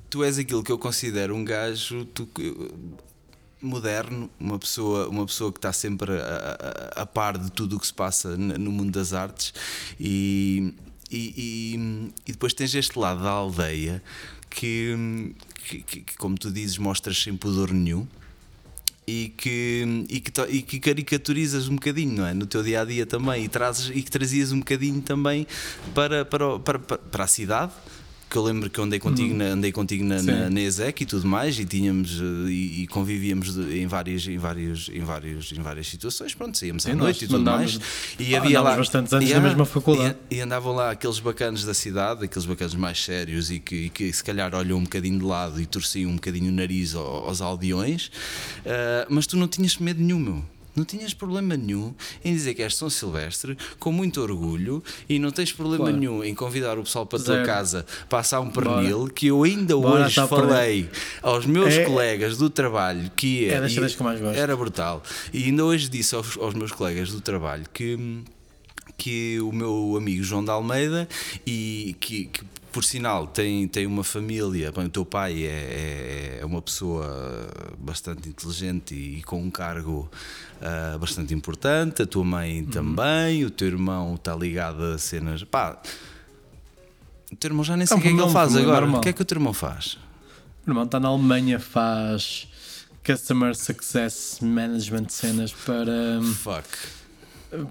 [0.08, 2.28] tu és aquilo que eu considero um gajo tu-
[3.62, 7.80] moderno, uma pessoa, uma pessoa que está sempre a, a- a par de tudo o
[7.80, 9.52] que se passa no mundo das artes
[9.98, 10.72] e,
[11.10, 14.02] e, e- e depois tens este lado da aldeia
[14.48, 15.34] que,
[15.66, 18.06] que- que, como tu dizes, mostras sem pudor nenhum
[19.06, 22.32] e que, e que, e que caricaturizas um bocadinho, não é?
[22.34, 25.46] No teu dia a dia também e, trazes, e que trazias um bocadinho também
[25.94, 27.72] para, para, para, para a cidade.
[28.30, 30.54] Que eu lembro que eu andei contigo, na, andei contigo na, na, Sim.
[30.54, 34.38] na ESEC e tudo mais, e tínhamos eh, e, e convivíamos de- em, várias, em,
[34.38, 36.32] vários, em, vários, em várias situações.
[36.32, 37.80] Pronto, saíamos à noite e tudo mais.
[38.20, 40.16] E Ah, havia lá bastantes anos e, na mesma faculdade.
[40.30, 43.90] e- e andavam lá aqueles bacanos da cidade, aqueles bacanos mais sérios e que, e
[43.90, 47.26] que se calhar olham um bocadinho de lado e torciam um bocadinho o nariz ao-
[47.26, 48.12] aos aldeões,
[48.64, 50.44] ah, mas tu não tinhas medo nenhum, meu.
[50.74, 51.92] Não tinhas problema nenhum
[52.24, 56.34] em dizer que és São Silvestre com muito orgulho e não tens problema nenhum em
[56.34, 57.46] convidar o pessoal para a tua Zero.
[57.46, 60.88] casa passar um pernil que eu ainda Bora, hoje falei
[61.22, 63.56] aos meus É- colegas do trabalho que É
[64.20, 64.38] gosto.
[64.38, 65.02] era brutal.
[65.32, 68.22] E ainda hoje disse aos, aos meus colegas do trabalho que,
[68.96, 71.08] que o meu amigo João de Almeida
[71.46, 72.40] e que, que,
[72.72, 77.48] por sinal tem, tem uma família, bem, o teu pai é, é- é uma pessoa
[77.78, 80.10] bastante inteligente e, com um cargo
[80.60, 85.42] ah, bastante importante, a tua mãe também, o teu irmão está ligado a cenas.
[85.44, 85.80] Pá,
[87.32, 88.86] o teu irmão já nem sei É o um que é que ele faz agora.
[88.86, 89.98] O que é que o teu irmão faz?
[90.66, 92.46] O irmão está na Alemanha, faz
[93.04, 96.68] Customer Success Management cenas para, Fuck.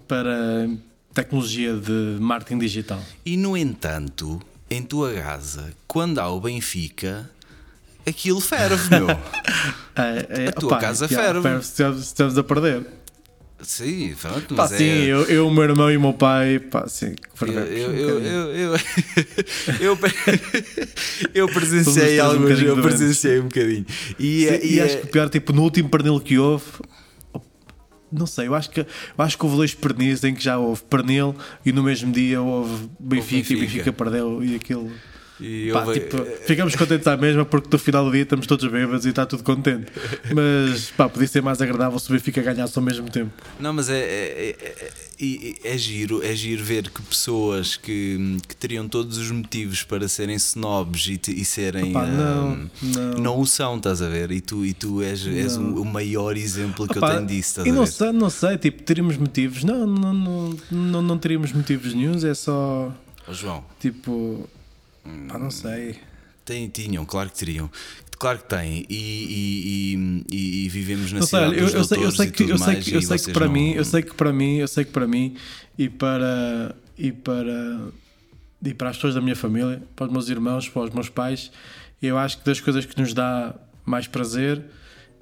[0.08, 0.70] para
[1.14, 3.02] tecnologia de marketing digital.
[3.26, 7.30] E no entanto, em tua casa, quando há o Benfica,
[8.08, 9.08] aquilo ferve, meu.
[9.96, 11.62] É, é, A tua casa ferve.
[11.62, 12.86] se estamos- a perder.
[13.62, 15.04] Sim, pronto, Pá, mas sim, é.
[15.08, 18.76] eu, eu, o meu irmão e o meu pai, pá, sim, Eu, eu, eu, eu,
[19.82, 20.00] eu,
[21.34, 23.86] eu, presenciei alguns, eu presenciei um bocadinho.
[24.18, 26.64] E, é- e e é- acho que o pior, tipo, no último pernil que houve,
[28.12, 28.86] não sei, eu acho que, eu
[29.18, 32.90] acho que houve dois pernis em que já houve pernil e no mesmo dia houve
[33.00, 33.62] Benfica, e Benfica.
[33.62, 34.92] Benfica perdeu e aquilo.
[35.72, 39.10] Pá, tipo, ficamos contentes à mesma porque no final do dia estamos todos bêbados e
[39.10, 39.86] está tudo contente.
[40.34, 43.32] Mas pá, podia ser mais agradável se o Benfica ganhasse ao mesmo tempo.
[43.60, 48.56] Não, mas é, é, é, é- é- giro, é giro ver que pessoas que, que
[48.56, 51.92] teriam todos os motivos para serem snobs e, e serem.
[51.92, 53.12] Não, hum, não.
[53.22, 54.32] não o são, estás a ver?
[54.32, 57.72] E tu, e tu és, és o, maior exemplo que eu tenho disso, estás e
[57.72, 59.64] não sei, não sei, tipo, teríamos motivos.
[59.64, 62.94] Não, não, não, não, não teríamos motivos nenhums, é só
[63.32, 64.48] João, tipo.
[65.28, 65.98] Pá, não sei.
[66.46, 67.70] tem, tinham, claro que teriam.
[68.18, 68.86] Claro que têm.
[68.90, 72.76] E, e, e, e- vivemos na Não cidade eu, sei, eu sei que, eu sei
[72.82, 74.92] que, eu sei que para não- mim, eu sei que para mim, eu sei que
[74.92, 75.36] para mim
[75.78, 77.80] e para e para
[78.62, 81.50] e para as pessoas da minha família, para os meus irmãos, para os meus pais,
[82.02, 84.62] eu acho que das coisas que nos dá mais prazer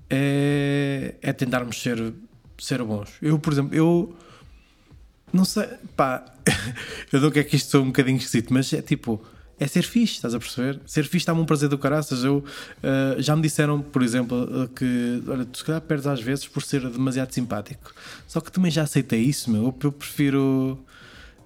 [0.09, 2.13] é, é tentarmos ser
[2.57, 3.09] ser bons.
[3.21, 4.15] Eu, por exemplo, eu
[5.31, 6.25] não sei, pá,
[7.13, 9.23] eu não quero que isto seja um bocadinho esquisito, mas é tipo,
[9.59, 10.79] é ser fixe, estás a perceber?
[10.85, 12.23] Ser fixe dá-me um prazer do caraças.
[12.23, 12.43] Eu,
[12.83, 16.47] ah, já me disseram, por exemplo, ah, que olha, tu se calhar perdes às vezes
[16.47, 17.93] por ser demasiado simpático.
[18.27, 19.63] Só que também já aceitei isso, meu.
[19.63, 20.79] Eu, eu prefiro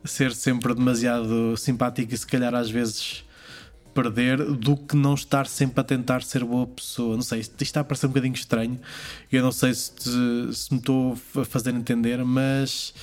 [0.04, 3.24] ser sempre demasiado simpático e se calhar às vezes
[3.94, 7.16] perder do que não estar sempre a tentar ser boa pessoa.
[7.16, 8.80] Não sei, isto está a parecer um bocadinho estranho.
[9.32, 12.94] Eu não sei se, te- se me estou a fazer entender, mas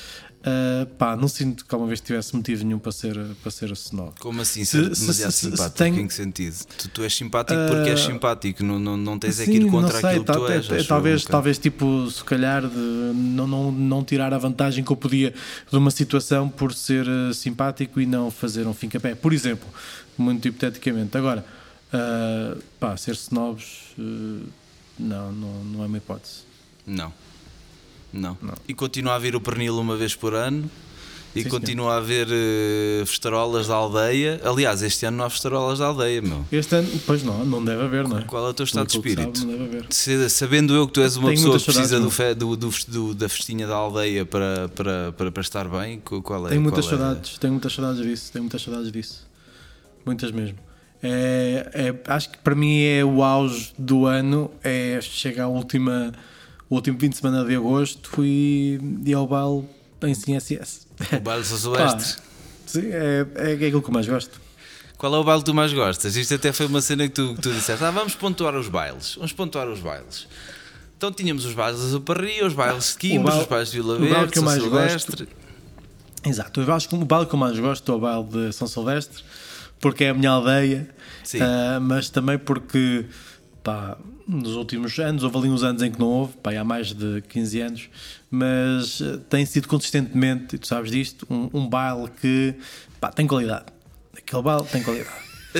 [0.44, 4.12] ah, pá, não sinto que alguma vez tivesse motivo nenhum para ser, para ser snob.
[4.20, 5.76] Como assim, Se- ser se- demasiado se- se simpático?
[5.78, 6.56] tenho- Em que sentido?
[6.76, 9.66] Tu, tu és simpático porque és Ah, simpático, não, não, não tens é que ir
[9.70, 10.70] contra sei, aquilo que tal- tu és.
[10.70, 14.90] é- talvez, um talvez tipo, se calhar, de não, não, não tirar a vantagem que
[14.92, 15.34] eu podia
[15.70, 19.14] de uma situação por ser eh, simpático e não fazer um fim capé.
[19.14, 19.68] Por exemplo,
[20.16, 21.16] muito hipoteticamente.
[21.16, 21.44] Agora,
[21.92, 23.64] ah, pá, ser snobs,
[23.98, 24.02] eh,
[24.98, 26.42] não, não, não é uma hipótese.
[26.86, 27.12] Não.
[28.12, 28.36] Não.
[28.66, 30.70] E continua a haver o pernil uma vez por ano.
[31.36, 34.40] E Sim, continua a haver eh, festarolas da aldeia.
[34.42, 36.44] Aliás, este ano não há festarolas da aldeia, meu.
[36.50, 38.22] Este ano, pois não, não deve haver, não é?
[38.22, 39.38] Qual é o teu estado de Pelo espírito?
[39.38, 39.86] sabe, não deve haver.
[39.90, 42.70] Se- Sabendo eu que tu és uma Tenho pessoa que precisa do, fe- do- do
[42.88, 46.50] do- da festinha da aldeia para, para, para, para estar bem, qu- qual é?
[46.50, 46.90] Tenho muitas é?
[46.90, 49.28] saudades, tenho muitas saudades disso, tenho muitas saudades disso.
[50.06, 50.58] Muitas mesmo.
[51.02, 56.12] É, é- acho que para mim é o auge do ano, é chega a última,
[56.70, 59.64] o último fim de semana de agosto e, e ao baile
[60.02, 60.86] em CSS.
[61.16, 62.22] O baile de São Silvestre.
[62.66, 64.40] Sim, é, é aquilo que eu mais gosto.
[64.96, 66.16] Qual é o baile que tu mais gostas?
[66.16, 67.82] Isto até foi uma cena que tu, que tu disseste.
[67.84, 69.14] Ah, vamos pontuar os bailes.
[69.14, 70.26] Vamos pontuar os bailes.
[70.96, 73.98] Então tínhamos os bailes da Zuparria, os bailes de baile- os bailes de Vila o
[74.00, 75.28] baile Verde, que eu São Silvestre.
[76.26, 79.22] Exato, acho que o baile que eu mais gosto é o baile de São Silvestre,
[79.80, 80.88] porque é a minha aldeia,
[81.40, 83.06] ah, mas também porque
[83.62, 83.96] pá,
[84.28, 87.22] nos últimos anos, houve ali uns anos em que não houve, pá, há mais de
[87.28, 87.88] 15 anos,
[88.30, 92.54] mas ah, tem sido consistentemente, e tu sabes disto, um, um baile que
[93.00, 93.64] pá, tem qualidade.
[94.16, 95.16] Aquele baile tem qualidade.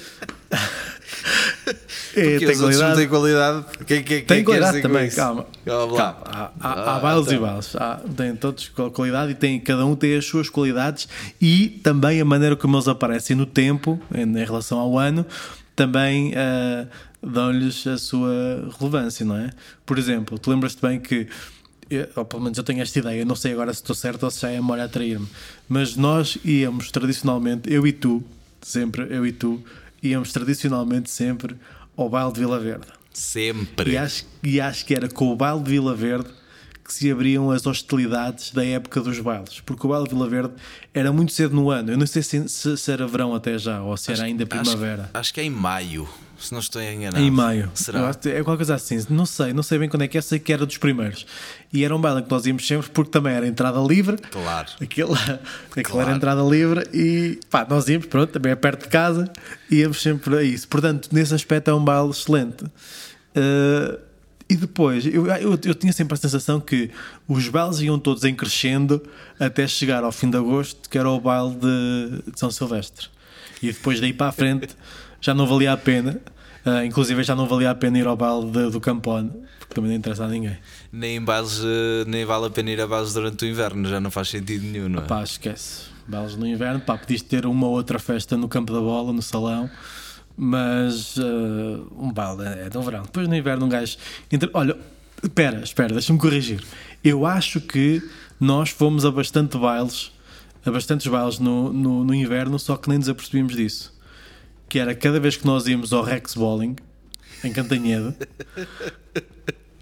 [2.15, 3.65] é, outros não têm qualidade.
[3.87, 5.47] Quem, quem, tem qualidade também, calma.
[5.65, 5.97] Calma.
[5.97, 7.47] Calma, Há, há, há Ah, bailes e então.
[7.47, 7.77] bailes.
[7.77, 11.09] Há, têm todos qualidade e tem, cada um tem as suas qualidades
[11.41, 15.25] e também a maneira como eles aparecem no tempo, em, em relação ao ano,
[15.75, 16.87] também ah,
[17.23, 19.51] dão-lhes a sua relevância, não é?
[19.85, 21.27] Por exemplo, tu lembras-te bem que.
[21.91, 24.31] eu- ou pelo menos eu tenho esta ideia, não sei agora se estou certo ou
[24.31, 25.27] se já é a memória a trair-me,
[25.69, 28.23] mas nós íamos tradicionalmente, eu e tu,
[28.61, 29.63] sempre, eu e tu,
[30.03, 31.57] íamos tradicionalmente sempre
[31.97, 32.87] ao baile de Vila Verde.
[33.13, 33.93] Sempre.
[33.93, 36.29] E acho, e acho que era com o baile de Vila Verde
[36.85, 40.53] que se abriam as hostilidades da época dos bailes, porque o baile de Vila Verde
[40.95, 41.91] era muito cedo no ano.
[41.93, 45.03] Eu não sei se, se- se era verão até já ou se era ainda primavera.
[45.05, 47.23] Acho, acho que é em maio, se não estou enganado.
[47.23, 47.71] Em maio.
[47.75, 48.11] Será?
[48.27, 49.05] É qualquer coisa assim.
[49.11, 51.27] Não sei, não sei bem quando é que é, sei que era dos primeiros.
[51.73, 54.17] E era um baile que nós íamos sempre porque também era entrada livre.
[54.31, 54.69] Claro.
[54.81, 55.15] Aquilo,
[55.71, 56.09] aquilo Claro.
[56.09, 59.31] era entrada livre e pá, nós íamos, pronto, também é perto de casa,
[59.71, 60.69] íamos sempre a isso.
[60.69, 62.65] Portanto, nesse aspecto é um baile excelente.
[62.65, 63.99] Uh,
[64.51, 66.91] e depois, eu, eu, eu tinha sempre a sensação que
[67.27, 69.03] os bailes iam todos em crescendo
[69.39, 73.09] até chegar ao fim de agosto, que era o baile de, de São Silvestre.
[73.63, 74.69] E depois daí para a frente
[75.21, 76.21] já não valia a pena.
[76.67, 79.91] Uh, inclusive já não valia a pena ir ao baile de- do Campone, porque também
[79.91, 80.59] não interessa a ninguém.
[80.93, 83.99] Nem, em bailes, eh, nem vale a pena ir a bailes durante o inverno, já
[84.01, 85.07] não faz sentido nenhum, não é?
[85.07, 85.85] Pá, esquece.
[86.07, 89.23] Bailes no inverno, pá, podias ter uma ou outra festa no campo da bola, no
[89.23, 89.71] salão,
[90.37, 91.23] mas eh,
[91.97, 93.03] um baile é do verão.
[93.03, 93.97] Depois no inverno um gajo.
[94.31, 94.77] entra- Olha,
[95.23, 96.63] espera, espera, deixa-me corrigir.
[97.03, 98.03] Eu acho que
[98.39, 100.13] nós fomos a bastante bailes,
[100.67, 103.97] a bastantes bailes no, no, no inverno, só que nem nos apercebíamos disso.
[104.69, 106.77] Que era cada vez que nós íamos ao Rex Bowling,
[107.45, 108.15] em Cantanhede,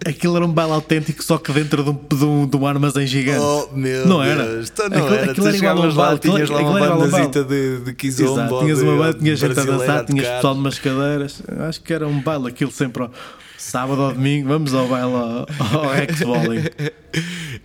[0.05, 3.05] Aquilo era um baile autêntico, só que dentro de um, de um, de um armazém
[3.05, 3.39] gigante.
[3.41, 4.29] Oh, meu Não Deus.
[4.39, 4.61] era?
[4.63, 5.31] Então não Aquilo- era.
[5.31, 7.79] aquilo Tu era igual a um chegavas lá, baile, tinhas lá uma um bandazita de,
[7.79, 8.07] de.
[8.07, 11.41] Exato, tinhas uma banda, tinha gente a dançar, tinhas pessoal numas cadeiras.
[11.67, 13.11] Acho que era um baile, aquilo sempre ao
[13.57, 16.63] sábado ou domingo, vamos ao baile ao, ao ex-bowling.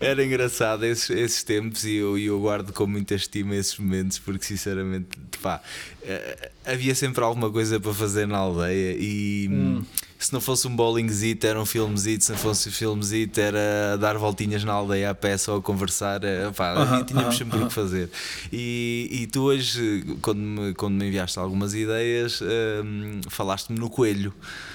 [0.01, 4.45] Era engraçado esses, esses tempos e eu, eu guardo com muita estima esses momentos porque
[4.45, 5.09] sinceramente
[5.43, 5.61] pá,
[6.03, 9.83] eh, havia sempre alguma coisa para fazer na aldeia e Hum.
[10.27, 14.17] Se não fosse um bowlingzito era um filmezito, se não fosse um filmezito era dar
[14.19, 17.57] voltinhas na aldeia a pé só a conversar, eh, pá, Aham, e tínhamos aham, sempre
[17.57, 17.69] o aham.
[17.69, 18.11] que fazer.
[18.53, 24.33] E, e tu hoje, quando me, quando me enviaste algumas ideias, hum, falaste-me no coelho.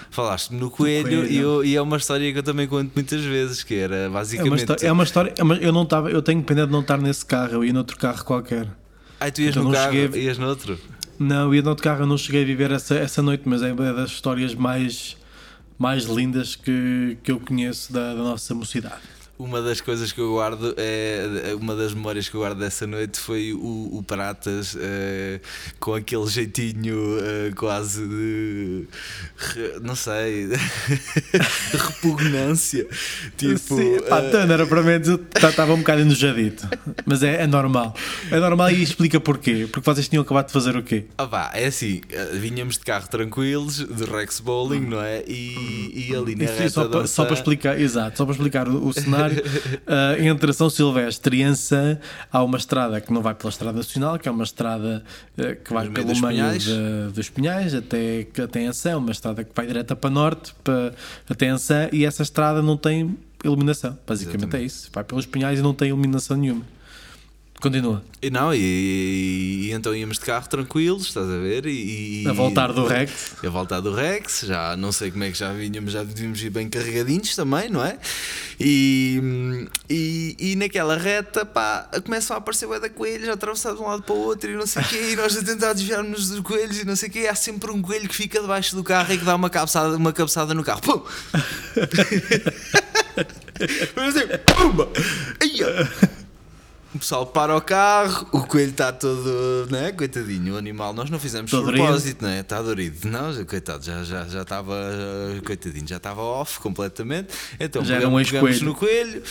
[0.10, 1.28] Falaste-me no coelho, coelho.
[1.32, 4.10] E, eu- e é uma história que eu também conto muitas vezes, que era É
[4.10, 4.50] basicamente.
[4.52, 6.82] uma, história, é uma história, é uma- eu não estava, eu tenho pena de não
[6.82, 8.68] estar nesse carro, eu ia noutro carro qualquer.
[9.20, 10.80] Ai, tu ias Então no carro, cheguei- ias noutro?
[11.20, 13.92] Não, ia noutro carro, eu não cheguei a viver essa, essa noite, mas é uma
[13.94, 15.18] das histórias mais,
[15.78, 19.17] mais lindas que, que eu conheço da, da nossa mocidade.
[19.40, 23.20] Uma das coisas que eu guardo, é, uma das memórias que eu guardo dessa noite
[23.20, 25.40] foi o, o Pratas eh,
[25.80, 28.88] com aquele jeitinho eh, quase de.
[29.82, 30.50] não sei.
[31.72, 32.88] repugnância.
[33.36, 33.60] Tipo.
[33.60, 35.02] Sim, pá, não era para mim,
[35.36, 36.68] estava um bocado enojadito,
[37.06, 37.96] mas é, é normal.
[38.32, 39.68] É normal e explica porquê.
[39.72, 41.06] Porque vocês tinham acabado de fazer o quê?
[41.18, 42.02] Ah pá, é assim,
[42.34, 45.24] vinhamos de carro tranquilos, de Rex Bowling, não é?
[45.28, 48.34] E, e ali na Isso, reta só, para, da só para explicar, exato, só para
[48.34, 49.27] explicar o, o cenário,
[49.88, 51.98] ah, entre São Silvestre e Ançã
[52.32, 55.04] há uma estrada que não vai pela Estrada Nacional, que é uma estrada
[55.38, 56.64] ah, que vai No pelo meio Pinhais.
[56.64, 60.94] de- dos Pinhais até, até Ançã, uma estrada que vai direta para norte, para,
[61.30, 63.98] até Ançã, e essa estrada não tem iluminação.
[64.08, 64.66] Basicamente é Exatamente.
[64.68, 64.90] isso.
[64.94, 66.64] Vai pelos Pinhais e não tem iluminação nenhuma.
[67.60, 68.04] Continua.
[68.22, 71.66] E não, e, e- e então íamos de carro tranquilos, estás a ver?
[71.66, 73.34] E, A voltar do Rex.
[73.44, 76.52] A voltar do Rex, já não sei como é que já vinhamos, já devíamos ir
[76.52, 77.98] bem carregadinhos também, não é?
[78.60, 83.82] E, e, e naquela reta, pá, começam a aparecer bué da coelhos, a atravessar de
[83.82, 86.30] um lado para o outro e não sei o quê, e nós a tentar desviar-nos
[86.30, 87.28] dos coelhos e não sei o quê.
[87.28, 90.14] Há sempre um coelho que fica debaixo do carro e que dá uma cabeçada, uma
[90.14, 90.82] cabeçada no carro.
[90.82, 91.02] Pum!
[93.96, 94.88] Mas assim, pumba!
[96.98, 99.92] O pessoal para o carro, o coelho está todo, né?
[99.92, 100.94] Coitadinho, o animal.
[100.94, 102.40] Nós não fizemos Todo propósito, não é?
[102.42, 103.08] Está dorido.
[103.08, 107.30] Não, coitado, já já já estava, eh, coitadinho, já estava off completamente.
[107.60, 109.22] Então Já era um pegamos, pegamos no coelho.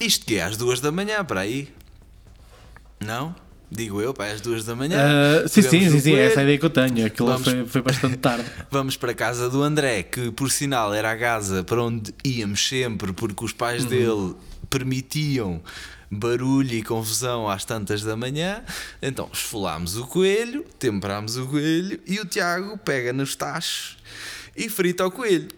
[0.00, 1.68] Isto que é às duas da manhã, para aí?
[3.00, 3.34] Não?
[3.70, 4.98] Digo eu, para às duas da manhã.
[5.00, 7.06] Ah, sim, sim, Pegamos sim, sim, essa é a ideia que eu tenho.
[7.06, 8.44] Aquilo Vamos- foi, foi bastante tarde.
[8.70, 12.66] Vamos para a casa do André, que por sinal era a casa para onde íamos
[12.68, 14.34] sempre, porque os pais dele
[14.70, 15.60] permitiam
[16.14, 18.62] barulho e confusão às tantas da manhã.
[19.02, 23.98] Então esfolámos o coelho, temperámos o coelho e o Tiago pega nos tachos
[24.56, 25.48] e frita o coelho.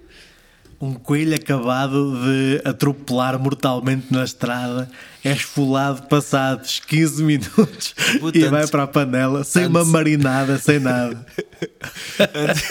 [0.81, 4.91] Um coelho acabado de atropelar mortalmente na estrada
[5.27, 7.95] é esfolado passados 15 minutos
[8.35, 11.25] e vai para a panela sem uma antes- marinada, sem nada.
[12.35, 12.63] Antes,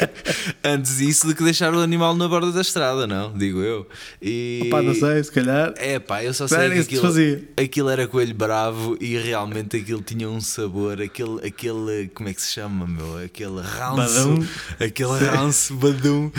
[0.63, 3.35] antes isso do que deixar o animal na borda da estrada, não?
[3.35, 3.87] Digo eu.
[4.21, 4.67] E...
[4.69, 5.73] Pá, não sei, se calhar.
[5.77, 7.43] É pá, eu só sei que aquilo, fazia.
[7.57, 12.41] aquilo era coelho bravo e realmente aquilo tinha um sabor, aquele, aquele como é que
[12.41, 13.17] se chama, meu?
[13.23, 14.45] Aquele ranço, Badum.
[14.79, 16.31] aquele ranço badum.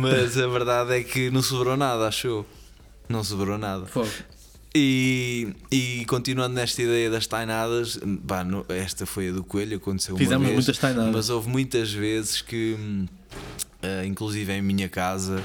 [0.00, 2.46] Mas a verdade é que não sobrou nada, achou?
[3.08, 3.84] Não sobrou nada.
[3.86, 4.08] Fogo.
[4.74, 10.16] E, e continuando nesta ideia das tainadas, pá, no- esta foi a do coelho, aconteceu
[10.16, 11.12] Fizemos uma vez, muitas tainadas.
[11.14, 13.06] mas houve muitas vezes que, hum,
[13.82, 15.42] ah, inclusive em minha casa,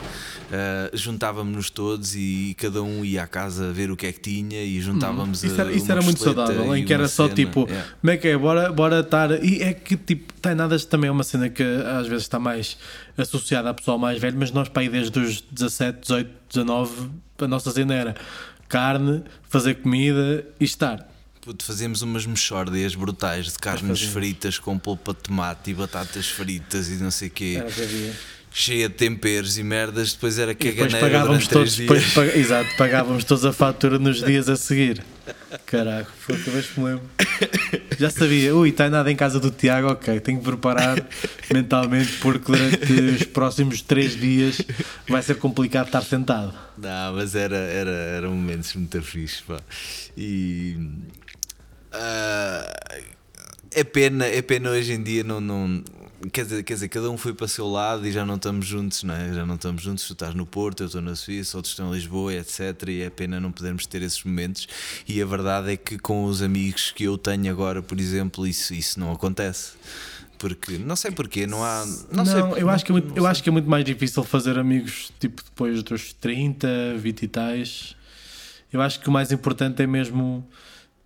[0.50, 4.64] ah, juntávamos-nos todos e cada um ia à casa ver o que é que tinha
[4.64, 7.36] e juntávamos Isso a- era, isso era muito saudável, em que era só cena.
[7.36, 7.90] tipo, Yeah.
[8.00, 8.38] como é que é?
[8.38, 9.44] Bora, bora estar.
[9.44, 12.78] E é que tipo, tainadas também é uma cena que às vezes está mais
[13.18, 17.10] associada a pessoal mais velho, mas nós para aí desde os 17, 18, 19,
[17.40, 18.16] a nossa cena era
[18.68, 21.08] carne, fazer comida e estar.
[21.42, 26.90] Puto, fazíamos umas mexórdias brutais de carnes fritas com polpa de tomate e batatas fritas
[26.90, 27.56] e não sei o quê.
[27.58, 28.14] Era havia.
[28.60, 32.76] Cheia de temperos e merdas, depois era E depois caganeira pagávamos todos, depois, paga- exato,
[32.76, 35.06] pagávamos todos a fatura nos dias a seguir.
[35.64, 37.04] Caraca, foi a vez que me lembro.
[38.00, 41.06] Já sabia, ui, está nada em casa do Tiago, ok, tenho que preparar
[41.54, 44.60] mentalmente porque durante os próximos três dias
[45.08, 46.52] vai ser complicado estar sentado.
[46.80, 49.60] Não, mas era, era, era momentos muito fixe, pá.
[50.18, 50.76] E
[51.94, 52.76] ah,
[53.72, 55.84] é pena, é pena hoje em dia não, não
[56.32, 58.66] quer, dizer, quer dizer, cada um foi para o seu lado e já não estamos
[58.66, 59.34] juntos, não é?
[59.34, 61.94] Já não estamos juntos, tu estás no Porto, eu estou na Suíça, outros estão em
[61.94, 62.60] Lisboa, etc.
[62.88, 64.68] E é pena não podermos ter esses momentos.
[65.08, 68.74] E a verdade é que com os amigos que eu tenho agora, por exemplo, isso,
[68.74, 69.74] isso não acontece.
[70.38, 71.84] Porque não sei porquê, não há.
[72.12, 73.32] Não, Não, sei, eu, acho que é muito, não eu sei.
[73.32, 77.96] acho que é muito mais difícil fazer amigos tipo depois dos 30, 20 e tais.
[78.72, 80.48] Eu acho que o mais importante é mesmo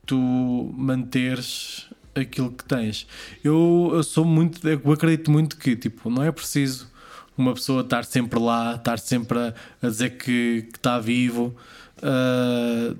[0.05, 3.07] tu manteres aquilo que tens.
[3.43, 6.89] Eu, eu sou muito, eu acredito muito que tipo, não é preciso
[7.37, 11.55] uma pessoa estar sempre lá, estar sempre a, a dizer que, que está vivo.
[12.01, 12.95] Ah,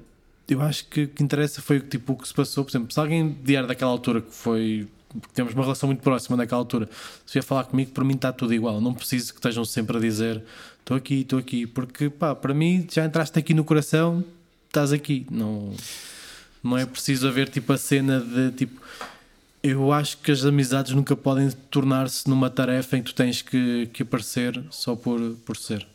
[0.47, 2.64] eu acho que o que interessa foi tipo, o que se passou.
[2.64, 4.88] Por exemplo, se alguém vier daquela altura que foi.
[5.09, 6.89] que Temos uma relação muito próxima naquela altura.
[7.26, 8.82] Se vier falar comigo, para mim está tudo igual.
[8.82, 10.43] Não preciso que estejam sempre a dizer
[10.80, 14.24] estou aqui, estou aqui, porque pá, para mim já entraste aqui no coração,
[14.68, 15.26] estás aqui.
[15.30, 15.74] Não,
[16.64, 18.82] não é preciso haver tipo a cena de tipo.
[19.64, 23.88] Eu acho que as amizades nunca podem tornar-se numa tarefa em que tu tens que,
[23.93, 25.86] que aparecer só por, por ser.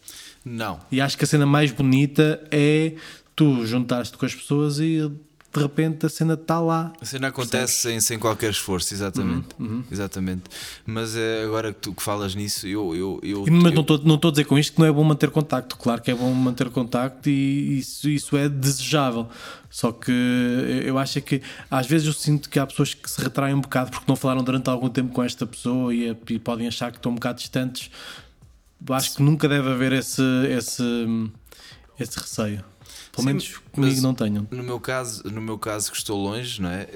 [0.45, 0.79] Não.
[0.91, 2.95] E acho que a cena mais bonita é
[3.35, 5.11] tu juntares-te com as pessoas e
[5.53, 6.93] de repente a cena está lá.
[7.01, 9.49] A cena acontece sem, sem qualquer esforço, exatamente.
[9.59, 10.45] Uhum, Exatamente.
[10.85, 12.95] Mas é, agora que tu que falas nisso, eu.
[12.95, 15.31] eu, eu, Mas não estou não a dizer com isto que não é bom manter
[15.31, 15.77] contacto.
[15.77, 19.29] Claro que é bom manter contacto e isso, isso é desejável.
[19.71, 20.13] Só que
[20.85, 23.61] eu acho é que às vezes eu sinto que há pessoas que se retraem um
[23.61, 26.99] bocado porque não falaram durante algum tempo com esta pessoa e, e podem achar que
[26.99, 27.91] estão um bocado distantes.
[28.91, 30.83] Acho que nunca deve haver esse, esse,
[31.99, 32.65] esse receio.
[33.17, 34.47] Pelo menos comigo não tenham.
[34.51, 36.87] No meu caso, no meu caso que estou longe, não é?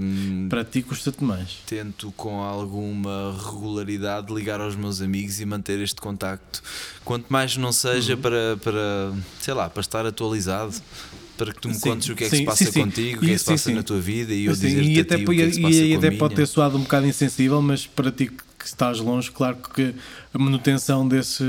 [0.00, 1.58] Hum, Para ti custa-te mais.
[1.66, 6.62] tento com alguma regularidade ligar aos meus amigos e manter este contacto.
[7.04, 8.22] Quanto mais não seja Uhum.
[8.22, 10.74] para, para, sei lá, para estar atualizado,
[11.36, 13.18] para que tu me Sim, contes o que é que sim, se passa sim, contigo,
[13.18, 15.02] o que é que se passa na tua vida e eu Assim, dizer-te e a
[15.02, 16.82] até, ti o que é que se passa e, a até pode ter soado um
[16.82, 19.94] bocado insensível, mas para ti que estás longe, claro que
[20.32, 21.44] a manutenção desse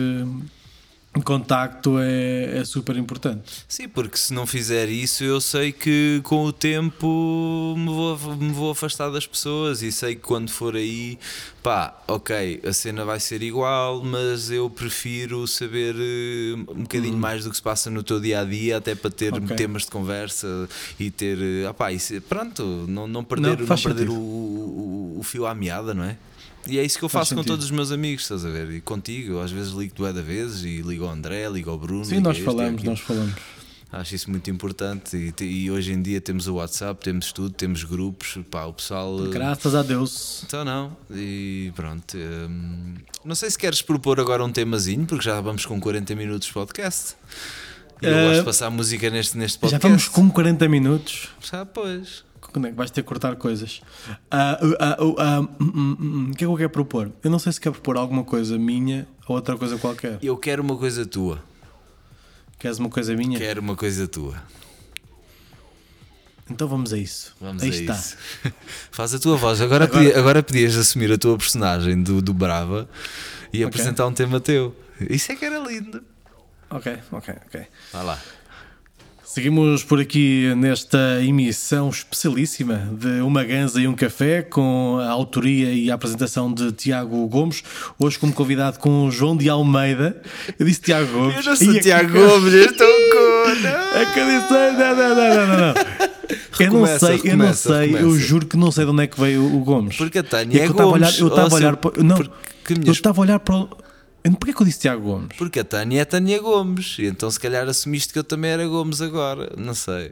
[1.22, 3.64] contacto é, é super importante.
[3.68, 8.52] Sim, porque se não fizer isso, eu sei que com o tempo me vou, me
[8.52, 11.18] vou afastar das pessoas e sei que quando for aí,
[11.64, 17.44] pá, ok, a cena vai ser igual, mas eu prefiro saber eh, um bocadinho mais
[17.44, 19.44] do que se passa no teu dia a dia, até para ter Uhum.
[19.44, 19.56] Ok.
[19.56, 23.78] temas de conversa e ter, eh, ah, pá, isso, pronto, não, não perder, Não, não
[23.78, 26.18] perder o, o, o fio à meada, não é?
[26.70, 27.54] E é isso que eu Faz faço com sentido.
[27.54, 28.70] todos os meus amigos, estás a ver?
[28.72, 31.78] E contigo, eu às vezes ligo do da vezes e ligo ao André, ligo ao
[31.78, 32.06] Bruno.
[32.06, 33.34] Sim, nós falamos, nós falamos.
[33.90, 37.86] Acho isso muito importante e, e hoje em dia temos o WhatsApp, temos tudo, temos
[37.86, 39.26] grupos, pá, o pessoal.
[39.26, 40.44] eh, Graças a Deus.
[40.46, 42.18] Então não, e pronto.
[42.18, 46.48] hum, não sei se queres propor agora um temazinho, porque já vamos com 40 minutos
[46.50, 47.16] de podcast.
[48.02, 49.88] E eu Eh, gosto de passar música neste, neste Já podcast.
[49.88, 51.30] vamos com 40 minutos.
[51.50, 52.26] Já, pois.
[52.58, 53.82] Quando é que vais ter que cortar coisas?
[54.32, 57.12] Ah, ah, ah, ah, hum, hum, hum, O que é que eu quero propor?
[57.24, 60.18] Eu não sei se quer propor alguma coisa minha ou outra coisa qualquer.
[60.24, 61.40] Eu quero uma coisa tua.
[62.58, 63.38] Queres uma coisa minha?
[63.38, 64.42] Quero uma coisa tua.
[66.50, 67.36] Então vamos a isso.
[67.40, 67.94] Vamos Aí a está.
[67.94, 68.18] isso.
[68.90, 69.62] Faz a tua voz.
[69.62, 72.90] Agora, Agora- podia- agora podias assumir a tua personagem do, do Brava
[73.54, 74.76] e apresentar um tema teu.
[75.10, 76.02] Isso é que era lindo.
[76.70, 77.68] Ok, ok, ok.
[77.94, 78.20] Vai lá.
[79.30, 85.72] Seguimos por aqui nesta emissão especialíssima de Uma Ganza e um Café, com a autoria
[85.74, 87.62] e a apresentação de Tiago Gomes.
[88.00, 90.20] Hoje, como convidado com o João de Almeida.
[90.58, 91.36] Eu disse Tiago Gomes.
[91.36, 93.50] Eu não sou Ia, Tiago que- Gomes, eu estou com.
[93.98, 95.68] É eu disse, não, não, não, não, não.
[96.60, 98.20] Eu não Recomeça, sei, eu não recomeça, sei, eu recomeça.
[98.26, 99.98] juro que não sei de onde é que veio o Gomes.
[99.98, 101.78] Porque a Tânia E é que eu estava a olhar, Gomes, eu estava a olhar
[101.78, 102.18] para, não,
[102.86, 103.68] eu estava a olhar para
[104.24, 105.38] Porquê que eu disse Tiago Gomes?
[105.38, 106.98] Porque a Tânia é Tânia Gomes.
[107.00, 109.54] E então se calhar assumiste que eu também era Gomes agora.
[109.58, 110.12] Não sei.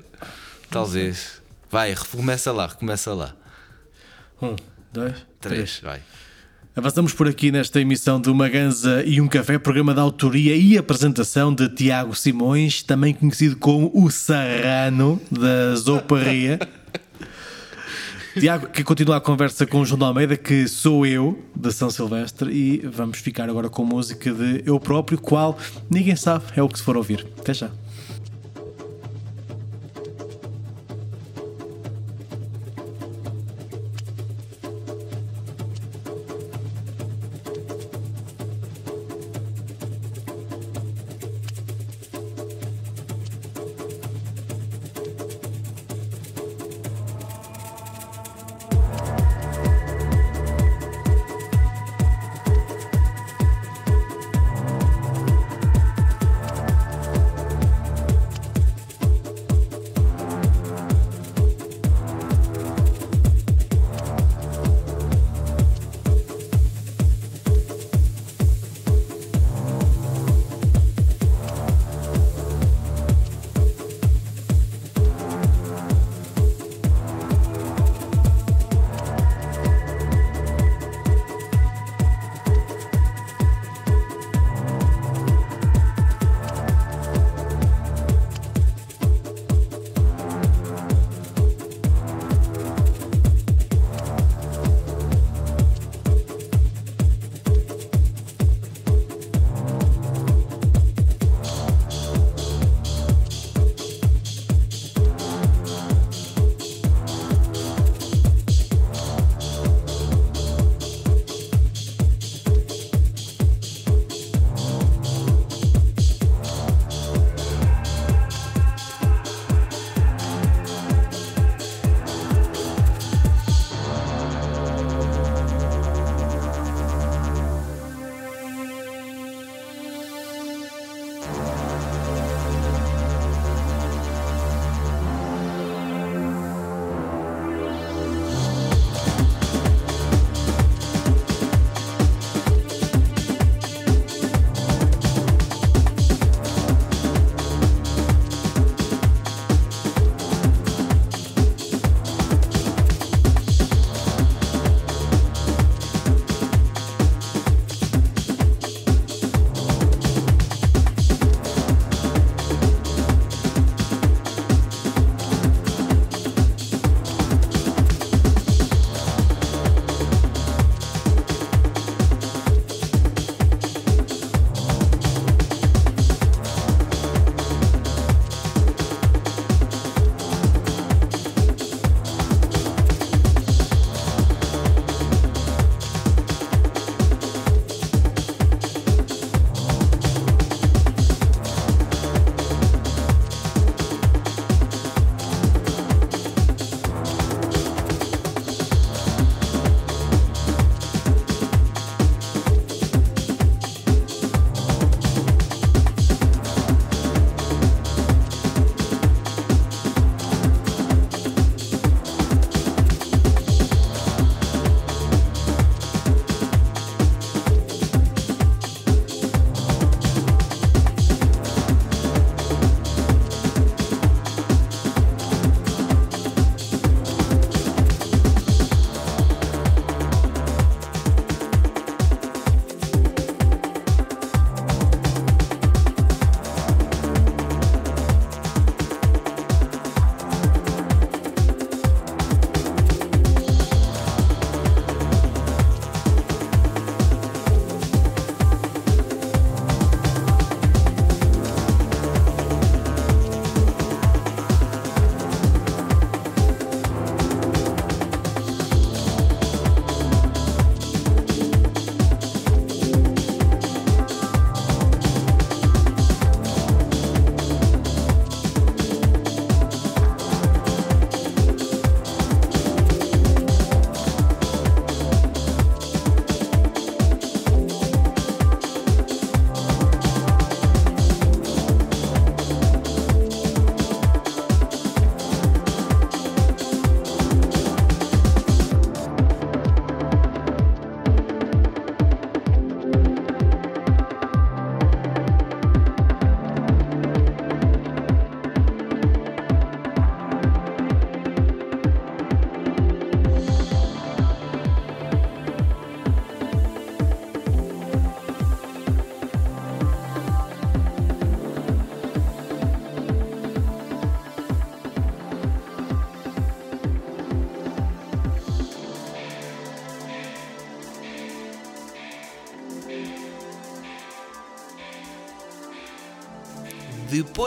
[0.69, 1.41] Talvez.
[1.69, 3.35] Vai, recomeça lá, recomeça lá.
[4.41, 4.55] Um,
[4.91, 6.01] dois, Três, vai.
[6.75, 10.77] Avançamos por aqui nesta emissão de Uma Ganza e um Café, programa de autoria e
[10.77, 16.59] apresentação de Tiago Simões, também conhecido como o Serrano da Zoparria.
[18.39, 21.89] Tiago, que continua a conversa com o João de Almeida, que sou eu, de São
[21.89, 25.57] Silvestre, e vamos ficar agora com música de eu próprio, qual
[25.89, 27.25] ninguém sabe, é o que se for ouvir.
[27.39, 27.71] Até já.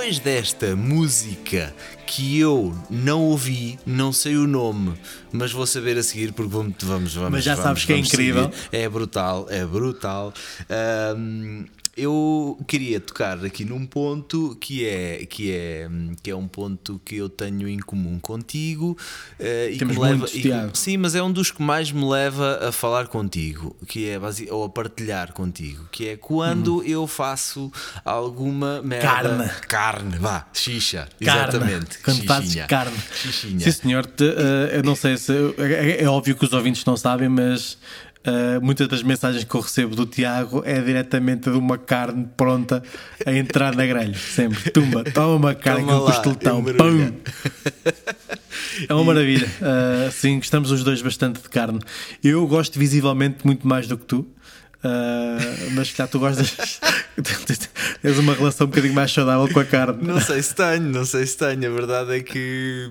[0.09, 1.74] Depois desta música
[2.06, 4.94] que eu não ouvi, não sei o nome,
[5.30, 7.98] mas vou saber a seguir porque vamos, vamos, vamos Mas já vamos, sabes que é
[7.98, 8.44] incrível.
[8.44, 8.68] seguir.
[8.72, 10.32] É brutal, é brutal.
[10.70, 15.88] Ahm, eu queria tocar aqui num ponto que é, que é,
[16.22, 18.96] que é um ponto que eu tenho em comum contigo
[19.40, 22.04] eh, e Temos que me leva, e sim, mas é um dos que mais me
[22.08, 24.18] leva a falar contigo, que é
[24.50, 27.72] ou a partilhar contigo, que é quando eu faço
[28.04, 29.50] alguma merda Carne.
[29.66, 31.40] carne, vá, xixa, Carne.
[31.56, 32.66] exatamente, Quando fazes xixinha.
[32.66, 32.96] carne.
[33.14, 33.60] Xixinha.
[33.60, 34.04] Sim, senhor.
[34.06, 35.32] Te- eh, eu não sei se.
[35.58, 37.78] É, é óbvio que os ouvintes não sabem, mas.
[38.29, 42.83] Eh, muitas das mensagens que eu recebo do Tiago é diretamente de uma carne pronta
[43.24, 44.14] a entrar na grelha.
[44.14, 44.70] Sempre.
[44.70, 46.62] Tumba, toma uma carne Toma com um lá, costeletão.
[46.62, 46.72] Pum!
[46.72, 47.14] mergulho.
[48.89, 49.47] É uma maravilha.
[49.47, 51.79] Uh, sim, gostamos os dois bastante de carne.
[52.22, 54.26] Eu gosto visivelmente muito mais do que tu.
[54.79, 56.81] Uh, mas já tu gostas.
[58.01, 60.07] Tens uma relação um bocadinho mais saudável com a carne.
[60.07, 61.66] Não sei se tenho, não sei se tenho.
[61.66, 62.89] A verdade é que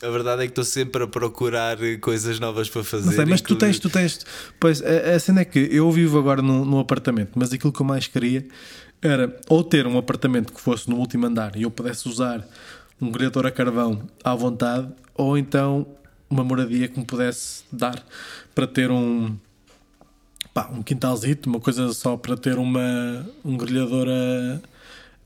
[0.00, 3.16] a verdade é que estou sempre a procurar coisas novas para fazer.
[3.16, 4.24] Sei, mas tu tens, tu tens.
[4.60, 7.80] Pois a, a cena é que eu vivo agora num, num apartamento, mas aquilo que
[7.80, 8.46] eu mais queria
[9.02, 12.46] era ou ter um apartamento que fosse no último andar e eu pudesse usar
[13.00, 15.86] um grelhador a carvão à vontade, ou então
[16.30, 18.02] uma moradia que me pudesse dar
[18.54, 19.36] para ter um.
[20.54, 24.60] Pá, um quintalzito, uma coisa só para ter uma, um grelhador a,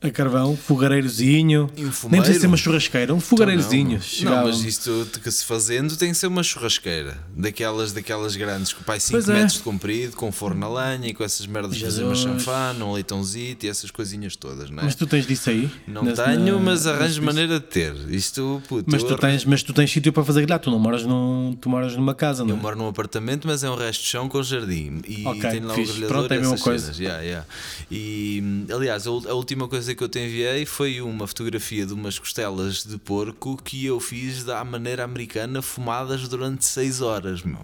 [0.01, 1.69] a carvão, fogareirozinho.
[1.77, 2.23] Um Nem fumeiro?
[2.25, 3.95] precisa ser uma churrasqueira, um fogareirozinho.
[3.95, 4.47] Não, chegava.
[4.47, 9.01] mas isto que se fazendo tem que ser uma churrasqueira daquelas, daquelas grandes que pai
[9.01, 9.33] 5 Pois é.
[9.35, 12.85] metros de comprido, com forno a lenha e com essas merdas de fazer uma chanfana,
[12.85, 14.85] um leitãozito e essas coisinhas todas, não é?
[14.85, 15.69] Mas tu tens disso aí?
[15.87, 17.95] Não Nesse- tenho, na- mas arranjo maneira de ter.
[18.09, 21.03] Isto, puto, Mas tu, tens, mas tu tens sítio para fazer grelhar, tu não moras,
[21.05, 22.63] num, tu moras numa casa, não Eu é?
[22.63, 25.01] moro num apartamento, mas é um resto de chão com jardim.
[25.09, 25.91] E Ok, tenho lá fixe.
[25.91, 26.93] o grelhador Pronto, é a e mesma coisa.
[27.03, 27.47] Yeah, yeah.
[27.91, 28.43] E
[28.73, 32.99] aliás, a última coisa que eu te enviei foi uma fotografia de umas costelas de
[32.99, 37.59] porco que eu fiz da maneira americana, fumadas durante 6 horas, meu.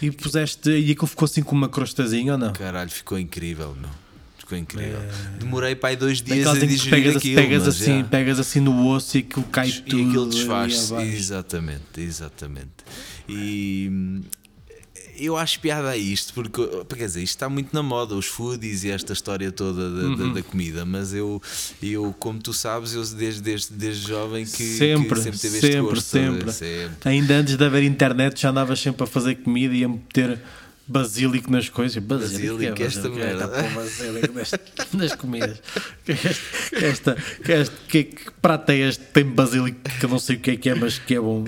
[0.00, 2.52] E puseste, e aquilo ficou assim com uma crostazinha ou não?
[2.52, 3.90] Caralho, ficou incrível, meu.
[4.36, 4.98] Ficou incrível.
[5.38, 7.36] Demorei para aí dois dias a digerir pegas, aquilo.
[7.36, 8.08] pegas, assim, yeah.
[8.08, 10.08] pegas assim no osso e aquilo cai E tudo.
[10.08, 10.92] aquilo ali desfaz-se.
[10.92, 11.10] abaixo.
[11.12, 12.68] Exatamente, exatamente.
[13.28, 14.20] E
[15.24, 16.62] eu acho piada a isto, porque
[16.96, 20.22] quer dizer, isto está muito na moda, os foodies e esta história toda da, da-
[20.24, 20.32] Uhum.
[20.34, 21.40] da comida, mas eu,
[21.82, 25.66] eu, como tu sabes, eu desde, desde, desde jovem que sempre, que sempre teve este
[25.72, 26.30] sempre, gosto, a ver?
[26.30, 26.52] sempre.
[26.52, 27.08] sempre.
[27.10, 30.38] Ainda antes de haver internet já andavas sempre a fazer comida e a meter
[30.86, 32.02] basílico nas coisas.
[32.02, 33.48] Basílico, Basílico, é esta merda.
[33.48, 34.50] Tá pôr basílico nas,
[34.92, 35.62] nas comidas.
[36.04, 36.36] Que Esta,
[36.76, 38.30] esta, que este, que, que
[38.72, 39.04] é este?
[39.04, 41.44] Tem basílico que eu não sei o que é que é, mas que é bom.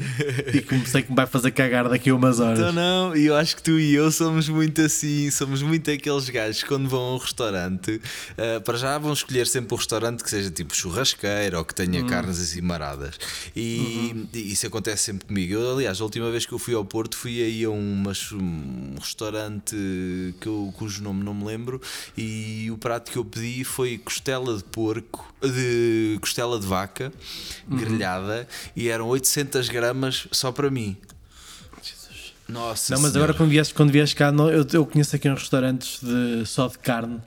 [0.52, 2.58] E que sei que me vai fazer cagar daqui a umas horas.
[2.58, 6.28] Então não, e eu acho que tu e eu somos muito assim, somos muito aqueles
[6.30, 8.00] gajos que quando vão a um restaurante,
[8.38, 12.00] ah, para já vão escolher sempre um restaurante que seja tipo churrasqueira ou que tenha
[12.00, 12.06] Uhum.
[12.08, 13.14] carnes assim maradas.
[13.56, 15.54] E, e isso acontece sempre comigo.
[15.54, 18.94] Eu, aliás, a última vez que eu fui ao Porto fui aí a chu- um
[19.00, 19.23] restaurante
[20.40, 21.80] que eu, cujo nome não me lembro
[22.16, 27.12] e o prato que eu pedi foi costela de porco, de costela de vaca
[27.68, 27.76] Uhum.
[27.78, 28.46] grelhada
[28.76, 30.96] e eram 800 gramas só para mim.
[32.48, 33.30] Nossa Não, mas Senhora.
[33.32, 36.68] agora quando vies, quando vies cá, não, eu, eu conheço aqui uns restaurantes de, só
[36.68, 37.18] de carne.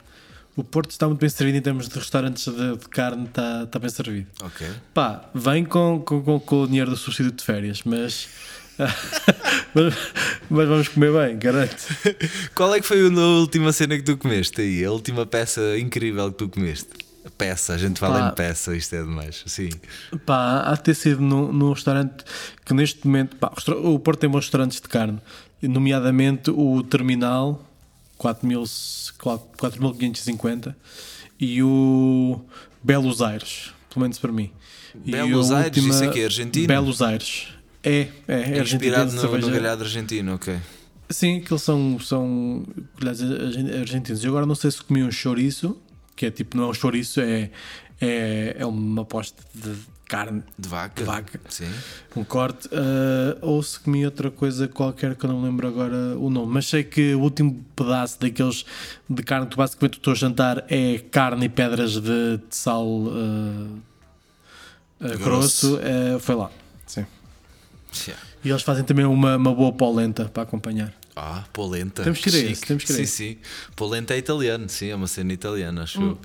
[0.54, 3.78] O Porto está muito bem servido em termos de restaurantes de, de carne, está, está
[3.78, 4.26] bem servido.
[4.42, 4.66] Ok.
[4.94, 8.28] Pá, vem com, com, com, com o dinheiro do subsídio de férias, mas,
[9.74, 9.94] mas,
[10.48, 11.84] mas vamos comer bem, garanto.
[12.54, 14.84] Qual é que foi a última cena que tu comeste aí?
[14.84, 16.88] A última peça incrível que tu comeste?
[17.36, 18.28] Peça, a gente fala Pá.
[18.28, 19.42] em peça, isto é demais.
[19.46, 19.70] Sim.
[20.24, 22.24] Pá, há de ter sido num, num restaurante
[22.64, 23.36] que neste momento.
[23.36, 23.52] Pá,
[23.82, 25.18] o Porto tem bons restaurantes de carne,
[25.62, 27.64] nomeadamente o Terminal
[28.16, 28.64] 4000
[29.18, 30.76] 4550
[31.40, 32.40] e o
[32.82, 34.50] Belos Aires, pelo menos para mim.
[34.94, 35.76] Belos Aires?
[35.76, 36.66] Isso é que é argentino?
[36.66, 37.48] Belos Aires.
[37.82, 40.56] É, é, é Inspirado no, no galhado argentino, ok.
[41.10, 42.66] Sim, que eles são, são
[43.80, 44.22] argentinos.
[44.22, 45.80] Eu agora não sei se comi um chouriço,
[46.14, 47.50] que é tipo, não é um chouriço, é,
[48.00, 49.74] é, é uma posta de
[50.08, 51.02] carne, De vaca?
[51.02, 51.40] De vaca.
[51.48, 51.68] Sim.
[52.16, 56.18] um corte, ah, ou se comi outra coisa qualquer que eu não me lembro agora
[56.18, 56.52] o nome.
[56.52, 58.64] Mas sei que o último pedaço daqueles
[59.08, 62.86] de carne que basicamente o teu jantar é carne e pedras de, de sal
[65.00, 65.18] ah, Grosso.
[65.22, 66.50] grosso, eh, foi lá.
[68.06, 68.22] Yeah.
[68.44, 70.92] E eles fazem também uma, uma boa polenta para acompanhar.
[71.16, 72.02] Ah, polenta.
[72.04, 73.36] Temos que ir a esse, temos que ir Sim, sim.
[73.74, 76.08] Polenta é italiano, sim, é uma cena italiana, acho Hum.
[76.10, 76.18] eu.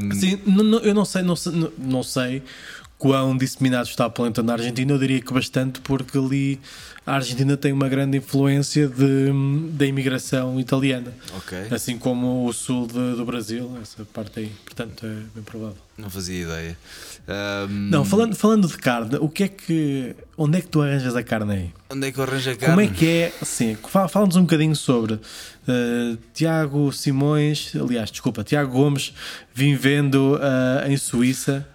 [0.00, 2.42] Ahm, Sim, não- não- eu não sei, não sei, não- não sei
[2.98, 6.58] quão disseminado está a polenta na Argentina, eu diria que bastante, porque ali
[7.04, 9.30] a Argentina tem uma grande influência de,
[9.72, 11.58] da imigração italiana, Ok.
[11.70, 14.50] assim como o sul de- do Brasil, essa parte aí.
[14.64, 15.76] Portanto, é bem provável.
[15.98, 16.76] Não fazia ideia.
[17.28, 20.14] Ahm, Não, falando, falando de carne, o que é que.
[20.36, 21.70] Onde é que tu arranjas a carne aí?
[21.90, 22.74] Onde é que eu arranjo a carne?
[22.74, 23.32] Como é que é?
[23.42, 25.20] Sim, fa- fala-nos um bocadinho sobre uh,
[26.34, 29.12] Tiago Simões, aliás, desculpa, Tiago Gomes
[29.54, 31.66] vivendo uh, em Suíça.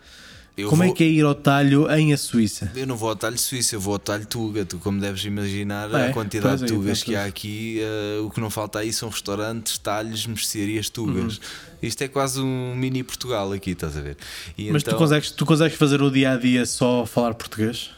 [0.58, 2.72] Eu Como vou- é que é ir ao talho em a Suíça?
[2.76, 4.66] Eu não vou ao talho suíço, eu vou ao talho tuga.
[4.66, 8.30] Tu, como deves imaginar, É, a quantidade de é, tugas que há aqui, eh, o
[8.30, 11.38] que não falta aí são restaurantes, talhos, mercearias tugas.
[11.38, 11.42] Uhum.
[11.82, 14.18] Isto é quase um mini Portugal aqui, estás a ver?
[14.58, 17.90] E Mas então- tu, consegues, tu consegues fazer o dia a dia só falar português?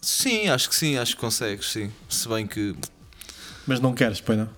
[0.00, 1.90] Sim, acho que sim, acho que consegues, sim.
[2.08, 2.76] Se bem que
[3.66, 4.48] Mas não queres, pois não?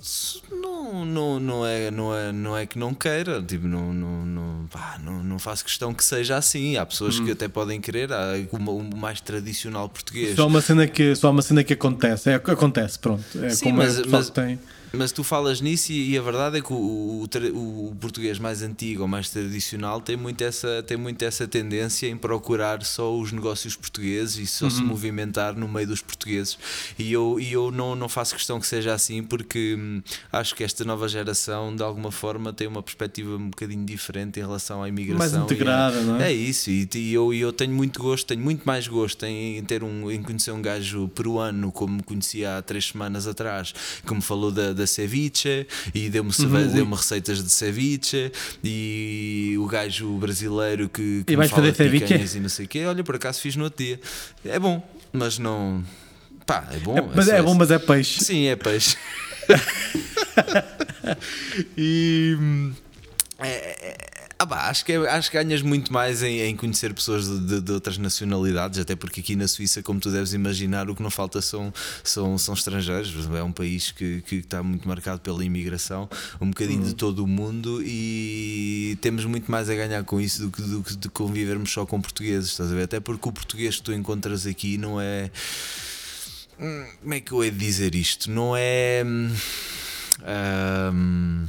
[0.00, 0.37] se-
[0.82, 4.66] não, não, não, é, não, é, não é que não queira, tipo, não, não, não,
[4.70, 6.76] pá, não, não faço questão que seja assim.
[6.76, 7.26] Há pessoas Uhum.
[7.26, 10.36] que até podem querer, há o, mais tradicional português.
[10.36, 12.30] Só uma cena que, só uma cena que acontece.
[12.30, 13.22] É, acontece, pronto.
[13.42, 14.58] É Sim, como mas- é mas- tem.
[14.92, 18.62] Mas tu falas nisso e, e a verdade é que o, o o português mais
[18.62, 23.32] antigo ou mais tradicional tem muito, essa, tem muito essa tendência em procurar só os
[23.32, 24.70] negócios portugueses e só Uhum.
[24.70, 26.58] se movimentar no meio dos portugueses.
[26.98, 30.62] E eu, e eu não, não faço questão que seja assim porque hum, acho que
[30.62, 34.88] esta nova geração de alguma forma tem uma perspectiva um bocadinho diferente em relação à
[34.88, 35.18] imigração.
[35.18, 36.28] Mais integrada, não é?
[36.30, 39.56] É isso, e, e eu, e eu tenho muito gosto, tenho muito mais gosto em,
[39.58, 43.72] em ter um, em conhecer um gajo peruano como conhecia há três semanas atrás,
[44.06, 48.32] que me falou da, da ceviche e deu-me Uhum, deu receitas de ceviche
[48.64, 52.04] e o gajo brasileiro que, que E me vais fala fazer de ceviche?
[52.06, 52.84] picanhas e não sei o quê.
[52.86, 54.00] Olha, por acaso fiz no outro dia.
[54.44, 55.84] É bom, mas não.
[56.46, 56.96] Pá, é bom.
[56.96, 57.44] É, mas só é isso.
[57.44, 58.24] bom, mas é peixe.
[58.24, 58.96] Sim, é peixe.
[61.76, 62.36] e.
[62.38, 62.72] hum,
[63.40, 64.07] é- é-
[64.40, 67.40] ah pá, acho, que é- acho que ganhas muito mais em, em conhecer pessoas de,
[67.40, 71.02] de- de outras nacionalidades, até porque aqui na Suíça, como tu deves imaginar, o que
[71.02, 71.74] não falta são,
[72.04, 73.12] são, são estrangeiros.
[73.34, 76.08] É um país que, que está muito marcado pela imigração,
[76.40, 80.50] um bocadinho de todo o mundo, e temos muito mais a ganhar com isso do
[80.52, 82.84] que, do que de convivermos só com portugueses, estás a ver?
[82.84, 85.32] Até porque o português que tu encontras aqui não é.
[86.60, 88.30] Hum, Como é que eu hei de dizer isto?
[88.30, 89.02] Não é.
[89.04, 89.32] hum,
[90.92, 91.46] hum,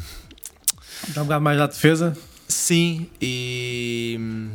[1.09, 2.17] Dá um bocado mais à defesa.
[2.49, 4.17] Sim, e.
[4.19, 4.49] hum,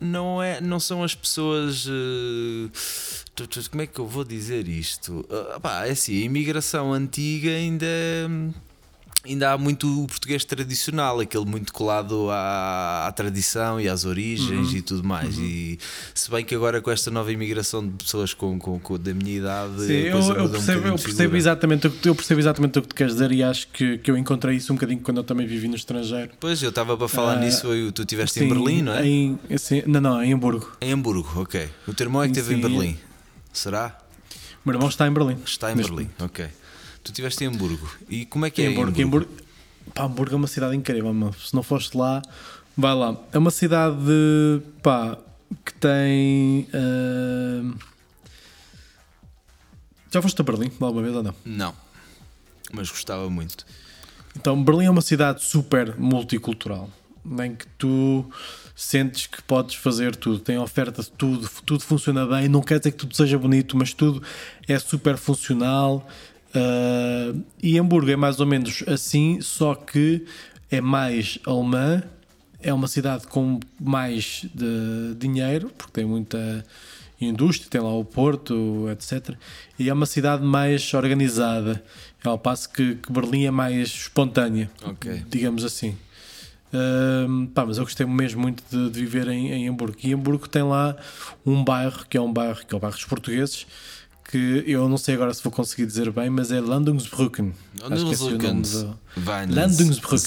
[0.00, 1.86] Não, é, não são as pessoas.
[1.88, 2.68] eh,
[3.70, 5.24] Como é que eu vou dizer isto?
[5.54, 7.86] Ah, pá, é assim, a imigração antiga ainda.
[9.26, 14.68] Ainda há muito o português tradicional, aquele muito colado à, à tradição e às origens
[14.70, 14.76] Uhum.
[14.76, 15.38] e tudo mais.
[15.38, 15.78] E
[16.14, 19.38] se bem que agora com esta nova imigração de pessoas com, com, com- da minha
[19.38, 22.88] idade, Sim, eu, eu um percebo, bocadinho eu percebo exatamente eu percebo exatamente o que
[22.88, 25.46] tu queres dizer e acho que, que eu encontrei isso um bocadinho quando eu também
[25.46, 26.30] vivi no estrangeiro.
[26.38, 29.06] Pois, eu estava para falar Ah, nisso, eu- tu estiveste em Berlim, não é?
[29.06, 30.70] Em, assim, não, não, em Hamburgo.
[30.82, 31.68] Em Hamburgo, ok.
[31.88, 32.60] O teu irmão é que esteve em.
[32.60, 32.98] Berlim.
[33.52, 33.98] Será?
[34.64, 35.36] O meu irmão está em Berlim.
[35.46, 36.46] Está em Berlim, ok.
[37.04, 37.88] Tu estiveste em Hamburgo.
[38.08, 38.90] E como é que Em é em Hamburgo.
[39.02, 39.28] Hamburgo?
[39.30, 39.44] Hamburgo,
[39.94, 41.34] pá, Hamburgo é uma cidade incrível, mano.
[41.34, 42.20] Se não foste lá,
[42.76, 43.16] vai lá.
[43.32, 43.96] É uma cidade
[44.82, 45.16] pá,
[45.64, 46.66] que tem.
[46.72, 47.74] ah,
[50.10, 51.34] Já foste a Berlim alguma vez ou não?
[51.44, 51.74] Não.
[52.72, 53.64] Mas gostava muito.
[54.36, 56.90] Então, Berlim é uma cidade super multicultural,
[57.40, 58.24] em que tu
[58.74, 62.48] sentes que podes fazer tudo, tem oferta de tudo, tudo funciona bem.
[62.48, 64.22] Não quer dizer que tudo seja bonito, mas tudo
[64.66, 66.08] é super funcional.
[66.54, 70.24] Ah, e Hamburgo é mais ou menos assim, só que
[70.70, 72.02] é mais alemã.
[72.60, 76.64] É uma cidade com mais de dinheiro, porque tem muita
[77.20, 79.34] indústria, tem lá o Porto, etc.
[79.78, 81.82] E é uma cidade mais organizada,
[82.24, 85.24] ao passo que, que Berlim é mais espontânea, Ok.
[85.28, 85.94] digamos assim.
[86.72, 89.96] Ahm, pá, mas eu gostei mesmo muito de, de viver em, em Hamburgo.
[90.02, 90.96] E Hamburgo tem lá
[91.44, 93.66] um bairro, que é um bairro, que é o bairro dos portugueses,
[94.30, 97.52] que eu não sei agora se vou conseguir dizer bem, mas é Landungsbrücken.
[97.94, 98.98] Acho que é o nome do-
[99.54, 100.18] Landungsbrücken,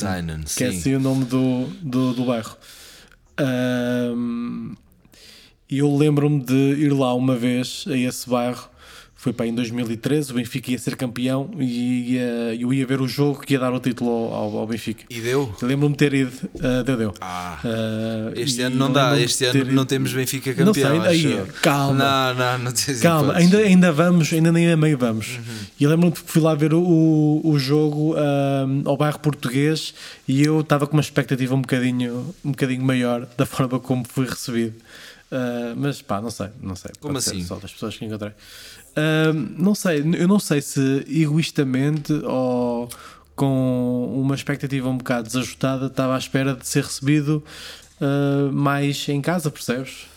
[0.55, 0.77] que é sim.
[0.77, 2.55] assim o nome do, do, do bairro.
[5.69, 8.69] E eu lembro-me de ir lá uma vez a esse bairro.
[9.27, 13.01] Foi para aí em 2013, o Benfica ia ser campeão e ia- eu ia ver
[13.01, 15.03] o jogo que ia dar o título ao, ao- Benfica.
[15.09, 15.53] E deu?
[15.61, 16.31] Eu Lembro-me de ter ido,
[16.63, 17.13] ah, deu, deu.
[17.19, 17.59] Ah.
[17.61, 21.03] Ah, Este ano não dá, este ano ter não ido- temos Benfica Não sei, campeão.
[21.03, 21.93] aí, calma.
[21.93, 25.27] Não, não, não tens Calma, ainda, ainda vamos, ainda nem a meio vamos.
[25.35, 25.43] Uhum.
[25.77, 29.93] E eu lembro-me que fui lá ver o, o, jogo ahm, ao bairro português
[30.25, 34.25] e eu estava com uma expectativa um bocadinho, um bocadinho maior da forma como fui
[34.25, 34.75] recebido.
[35.29, 36.91] Ah, mas pá, não sei, não sei.
[37.01, 37.43] Como assim?
[37.43, 38.31] Só das pessoas que encontrei.
[39.57, 42.89] Não sei, eu não sei se egoístamente ou
[43.35, 47.43] com uma expectativa um bocado desajustada estava à espera de ser recebido
[48.01, 50.07] uh, mais em casa, percebes?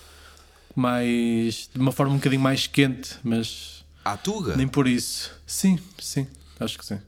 [0.75, 4.57] Mais de uma forma um bocadinho mais quente, mas À Tuga?
[4.57, 5.31] nem por isso.
[5.47, 6.27] Sim, sim,
[6.59, 6.99] acho que sim.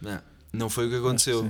[0.00, 0.20] Não,
[0.52, 1.48] não foi o que aconteceu.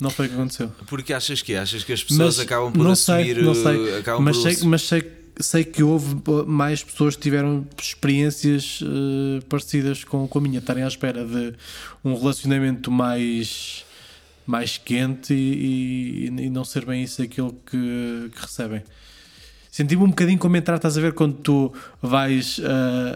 [0.00, 0.72] Não foi o que aconteceu.
[0.86, 1.58] Porque achas que é?
[1.58, 3.34] Achas que as pessoas acabam por não assumir.
[3.34, 3.98] sei, não sei.
[3.98, 6.16] acabam mas, por sei, mas sei, sei que houve
[6.46, 11.54] mais pessoas que tiveram experiências uh, parecidas com, com a minha, estarem à espera de
[12.04, 13.84] um relacionamento mais,
[14.46, 18.82] mais quente e, e- e não ser bem isso aquilo que, que recebem.
[19.70, 22.62] Senti-me um bocadinho como entrar, estás a ver, quando tu vais uh,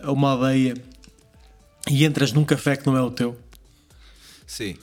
[0.05, 0.75] a uma aldeia
[1.91, 3.39] e entras num café que não é o teu.
[4.47, 4.77] Sim.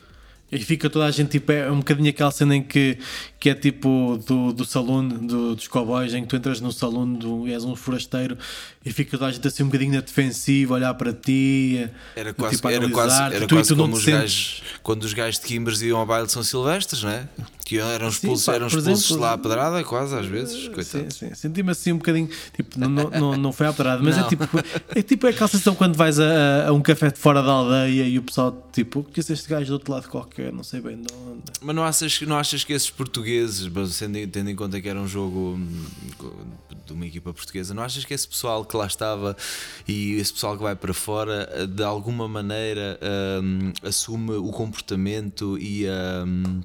[0.51, 2.97] E fica toda a gente tipo, é um bocadinho aquela cena em que,
[3.39, 7.13] que é tipo do, do saloon do, dos cowboys, em que tu entras no saloon
[7.13, 8.37] do, e és um forasteiro
[8.83, 12.33] e fica toda a gente assim um bocadinho na defensiva, olhar para ti, Era a,
[12.33, 15.45] quase, tipo, era quase, era tu, quase tu como os gajos, quando os gajos de
[15.45, 17.27] Kimbers iam ao baile de São Silvestres, não é?
[17.65, 20.63] Que eram expulsos, pá, eram expulsos exemplo- lá à pedrada, quase às vezes.
[20.63, 21.13] Sim, Coitado.
[21.13, 21.35] sim.
[21.35, 24.45] Senti-me assim um bocadinho, tipo, não, não, não, foi à parada, mas é tipo,
[24.95, 28.17] é tipo aquela sensação quando vais a, a um café de fora da aldeia e
[28.17, 31.13] o pessoal, tipo, que é este gajo do outro lado qualquer, não sei bem de
[31.13, 31.41] onde.
[31.61, 33.26] Mas não achas, não achas que esses portugueses,
[33.73, 35.85] mas tendo, em- tendo em conta que era um jogo hum,
[36.85, 39.35] de uma equipa portuguesa, não achas que esse pessoal que lá estava
[39.87, 42.99] e esse pessoal que vai para fora, eh, de alguma maneira
[43.43, 46.61] hum, assume o comportamento e a, hum,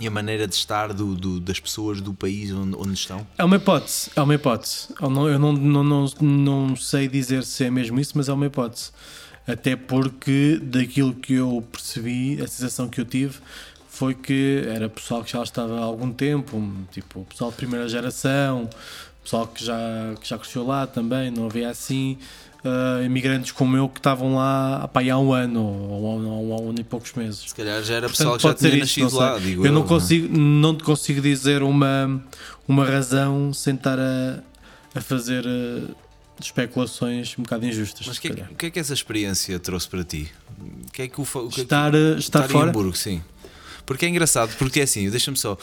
[0.00, 3.26] e a maneira de estar do, do- das pessoas do país onde, onde estão?
[3.36, 4.88] É uma hipótese, é uma hipótese.
[5.00, 8.32] Eu não, eu não, não, não, não sei dizer se é mesmo isso, mas é
[8.32, 8.90] uma hipótese.
[9.46, 13.38] Até porque daquilo que eu percebi, a sensação que eu tive
[13.98, 18.68] foi que era pessoal que já estava há algum tempo, tipo pessoal de primeira geração,
[19.22, 19.78] pessoal que já,
[20.20, 22.16] que já cresceu lá também, não havia assim
[22.64, 26.66] ah, imigrantes como eu que estavam lá pá, há um ano ou, ou, ou, ou
[26.66, 27.40] um ano e poucos meses.
[27.48, 29.86] Se calhar já era Portanto, pessoal que já tinha nascido lá, digo eu não não
[29.86, 29.88] é?
[29.88, 32.22] consigo, não te consigo dizer uma,
[32.66, 34.38] uma razão sem estar a,
[34.94, 35.90] a fazer eh,
[36.40, 38.06] especulações um bocado injustas.
[38.06, 40.30] Mas o que, é que- é que essa experiência trouxe para ti?
[40.92, 42.70] Que é que o, o que é que- Estar, eh, estar em fora?
[42.70, 43.22] Hamburgo, sim.
[43.88, 45.56] Porque é engraçado, porque é assim, deixa-me só.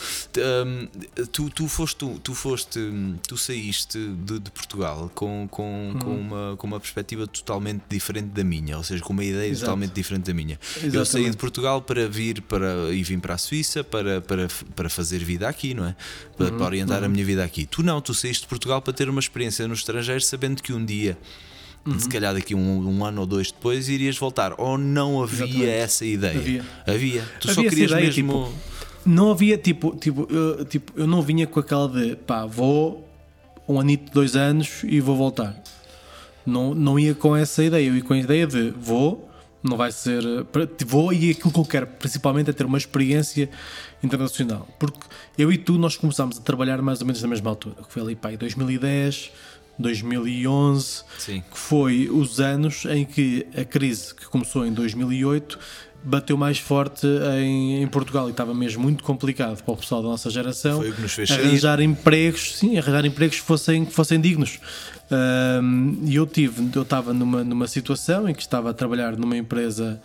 [0.65, 0.87] hum,
[1.31, 5.99] tu, tu foste, tu, tu foste, hum, tu saíste de, de Portugal com, com, Uhum.
[5.99, 9.65] com, uma, com uma perspectiva totalmente diferente da minha, ou seja, com uma ideia Exato.
[9.65, 10.59] totalmente diferente da minha.
[10.77, 11.37] Eu saí de Exatamente.
[11.37, 15.75] Portugal para vir para, e vim para a Suíça para, para, para fazer vida aqui,
[15.75, 15.95] não é?
[16.35, 17.65] Para, Uhum, para orientar a minha vida aqui.
[17.67, 20.83] Tu não, tu saíste de Portugal para ter uma experiência no estrangeiro, sabendo que um
[20.83, 21.15] dia.
[21.85, 21.99] Uhum.
[21.99, 24.53] Se calhar daqui um, um ano ou dois depois irias voltar.
[24.59, 25.69] Ou não havia Exatamente.
[25.69, 26.37] essa ideia?
[26.39, 26.65] Havia.
[26.87, 27.21] Havia.
[27.39, 28.53] Tu Havia só querias ideia, mesmo.
[29.05, 33.07] Não havia tipo, tipo, eu, tipo, eu não vinha com aquela de pá, vou
[33.67, 35.61] um anito, dois anos e vou voltar.
[36.43, 39.29] Não, não ia com essa ideia, eu ia com a ideia de vou,
[39.63, 40.23] não vai ser.
[40.45, 43.47] para- Vou e aquilo que eu quero, principalmente, é ter uma experiência
[44.03, 44.67] internacional.
[44.79, 44.99] Porque
[45.37, 48.01] eu e tu, nós começámos a trabalhar mais ou menos na mesma altura, que foi
[48.01, 49.31] ali pá, em 2010,
[49.77, 51.43] 2011 Sim.
[51.51, 55.59] que foi os anos em que a crise que começou em 2008
[56.03, 57.07] bateu mais forte
[57.39, 61.29] em, em Portugal e estava mesmo muito complicado para o pessoal da nossa geração fez
[61.29, 61.39] sair.
[61.47, 64.59] arranjar empregos, sim, arranjar empregos que fossem, que fossem dignos.
[65.11, 69.35] Ahm, E eu tive, eu estava numa, numa situação em que estava a trabalhar numa
[69.35, 69.99] empresa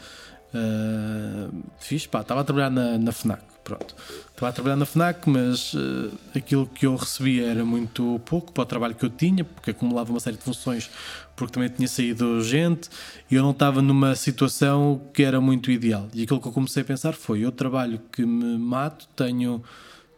[0.55, 1.49] ah,
[1.79, 3.95] fixe, pá, estava a trabalhar na, na FNAC, pronto.
[4.31, 8.63] Estava a trabalhar na FNAC, mas ah, aquilo que eu recebia era muito pouco para
[8.63, 10.91] o trabalho que eu tinha, porque acumulava uma série de funções,
[11.37, 12.89] porque também tinha saído gente
[13.31, 16.09] e eu não estava numa situação que era muito ideal.
[16.15, 19.63] E aquilo que eu comecei a pensar foi: eu trabalho que me mato, tenho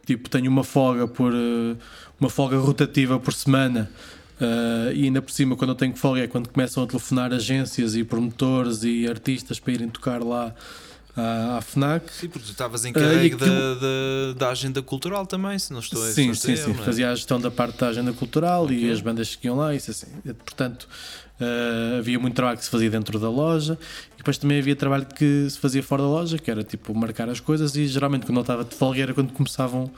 [0.05, 1.75] tipo tenho uma folga por eh,
[2.19, 3.89] uma folga rotativa por semana
[4.39, 7.95] eh, e ainda por cima quando eu tenho folga é quando começam a telefonar agências
[7.95, 10.53] e promotores e artistas para irem tocar lá
[11.15, 14.81] à, à FNAC Sim, porque tu estavas em Ah, e aquilo- da, da, da agenda
[14.81, 16.71] cultural também, se não estou não Sim, sim, sim.
[16.71, 16.73] é?
[16.73, 18.91] Fazia a gestão da parte da agenda cultural e Ok.
[18.91, 20.07] as bandas que iam lá, isso assim.
[20.45, 20.87] Portanto,
[21.39, 23.77] eh, havia muito trabalho que se fazia dentro da loja
[24.13, 27.29] e depois também havia trabalho que se fazia fora da loja, que era tipo marcar
[27.29, 29.91] as coisas e geralmente quando eu estava de folga era quando começavam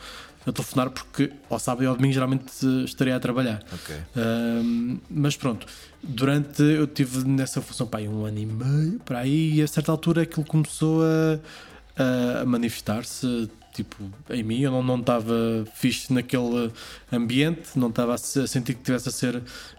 [0.46, 2.46] a telefonar porque ao sábado e ao domingo geralmente
[2.86, 3.64] estaria a trabalhar.
[3.74, 3.96] Ok.
[4.16, 5.66] Ahm, mas pronto,
[6.04, 9.92] durante eu tive nessa função pá, um ano e meio para aí e a certa
[9.92, 13.98] altura aquilo começou a, a- manifestar-se tipo
[14.30, 15.34] em mim, eu não, não estava
[15.76, 16.72] fixe naquele
[17.12, 19.36] ambiente, não estava a, se- a sentir que tivesse a ser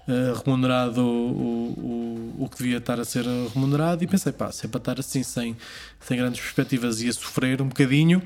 [0.06, 4.66] eh, remunerado o, o, o que devia estar a ser remunerado e pensei, pá, se
[4.66, 5.56] é para estar assim sem,
[5.98, 8.22] sem grandes perspectivas e a sofrer um bocadinho,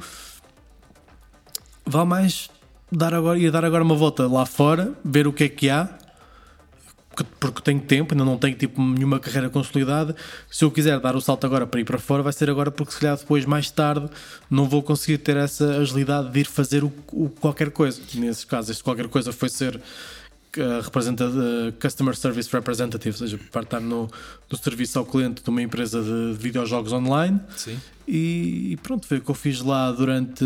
[1.90, 2.48] vale mais
[2.90, 5.88] dar agora, ia dar agora uma volta lá fora, ver o que é que há,
[7.38, 10.14] porque, tenho tempo, ainda não tenho tipo nenhuma carreira consolidada.
[10.50, 12.92] Se eu quiser dar o salto agora para ir para fora, vai ser agora porque
[12.92, 14.08] se calhar depois, mais tarde,
[14.48, 18.00] não vou conseguir ter essa agilidade de ir fazer o, o qualquer coisa.
[18.14, 23.40] Nesse caso, este qualquer coisa foi ser uh, representa, uh, Customer Service Representative, ou seja,
[23.50, 24.08] para estar no,
[24.50, 27.40] no serviço ao cliente de uma empresa de videojogos online.
[27.56, 27.78] Sim.
[28.06, 30.44] E, e pronto, foi o que eu fiz lá durante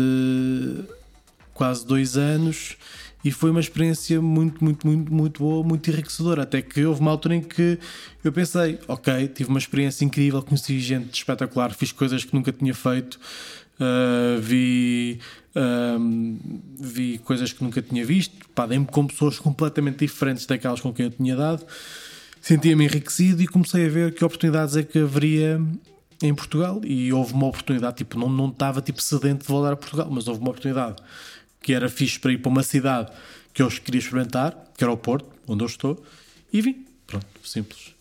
[1.55, 2.77] quase dois anos
[3.23, 6.43] e foi uma experiência muito, muito, muito, muito boa, muito enriquecedora.
[6.43, 7.79] Até que houve uma altura em que
[8.23, 12.71] eu pensei, ok, tive uma experiência incrível, conheci gente espetacular, fiz coisas que nunca tinha
[12.75, 13.15] feito,
[13.79, 15.17] uh, vi,
[15.55, 16.37] um,
[16.79, 18.35] vi coisas que nunca tinha visto,
[18.69, 21.65] dei-me com pessoas completamente diferentes daquelas com quem eu tinha dado,
[22.39, 25.59] sentia-me enriquecido e comecei a ver que oportunidades é que haveria
[26.21, 29.75] em Portugal e houve uma oportunidade, tipo, não, não estava tipo sedente de voltar a
[29.75, 30.97] Portugal, mas houve uma oportunidade
[31.65, 33.11] que era fixe para ir para uma cidade
[33.51, 35.99] que eu queria experimentar, que era o Porto, onde eu estou,
[36.53, 36.85] e vim.
[37.07, 37.95] Pronto, simples.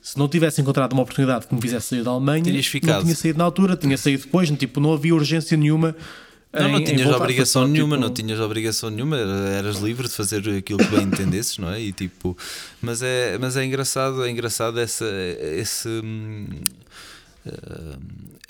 [0.00, 3.38] Se não tivesse encontrado uma oportunidade que me fizesse sair da Alemanha, não tinha saído
[3.38, 5.96] na altura, tinha saído depois, tipo, não havia urgência nenhuma.
[6.52, 9.78] Não, em- não tinhas voltar, obrigação só, nenhuma, tipo, não tinhas obrigação nenhuma, era- eras
[9.80, 11.80] livre de fazer aquilo que bem entendesses, não é?
[11.80, 12.38] E tipo,
[12.80, 15.04] mas é, mas é engraçado, é engraçado essa,
[15.56, 16.46] esse, hum,
[17.46, 17.96] eh,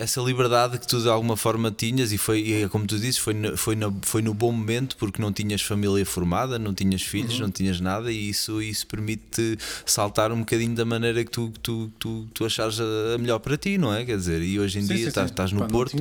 [0.02, 3.18] essa liberdade que tu de alguma forma tinhas e foi, e é como tu dizes,
[3.18, 7.02] foi, no- foi, na- foi no bom momento porque não tinhas família formada, não tinhas
[7.02, 7.40] filhos, Uhum.
[7.42, 11.92] não tinhas nada e isso, isso permite saltar um bocadinho da maneira que tu, tu,
[11.98, 14.04] tu, tu achares a melhor para ti, não é?
[14.04, 15.32] Quer dizer, e hoje em Sim, dia sim, estás, sim.
[15.34, 15.96] estás no Pá, Porto.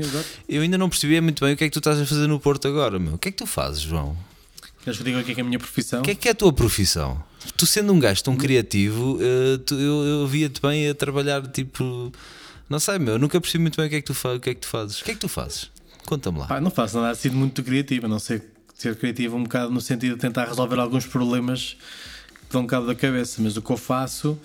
[0.48, 2.40] Eu ainda não percebia muito bem o que é que tu estás a fazer no
[2.40, 3.16] Porto agora, meu.
[3.16, 4.16] O que é que tu fazes, João?
[4.84, 6.00] Queres que diga o que é, que é a minha profissão?
[6.00, 7.22] O que é que é a tua profissão?
[7.58, 12.14] Tu sendo um gajo tão criativo, eh, eu, eu via-te bem a trabalhar tipo.
[12.70, 14.40] Não sei, meu, eu nunca percebi muito bem o que é que tu, fa o
[14.40, 15.02] que é que tu fazes.
[15.02, 15.72] O que é que tu fazes?
[16.06, 16.48] Conta-me lá.
[16.48, 18.44] Pá, não faço nada assim muito criativo, a não ser
[18.80, 21.76] ser criativo um bocado no sentido de tentar resolver alguns problemas
[22.48, 24.40] que dão um bocado da cabeça, mas o que eu faço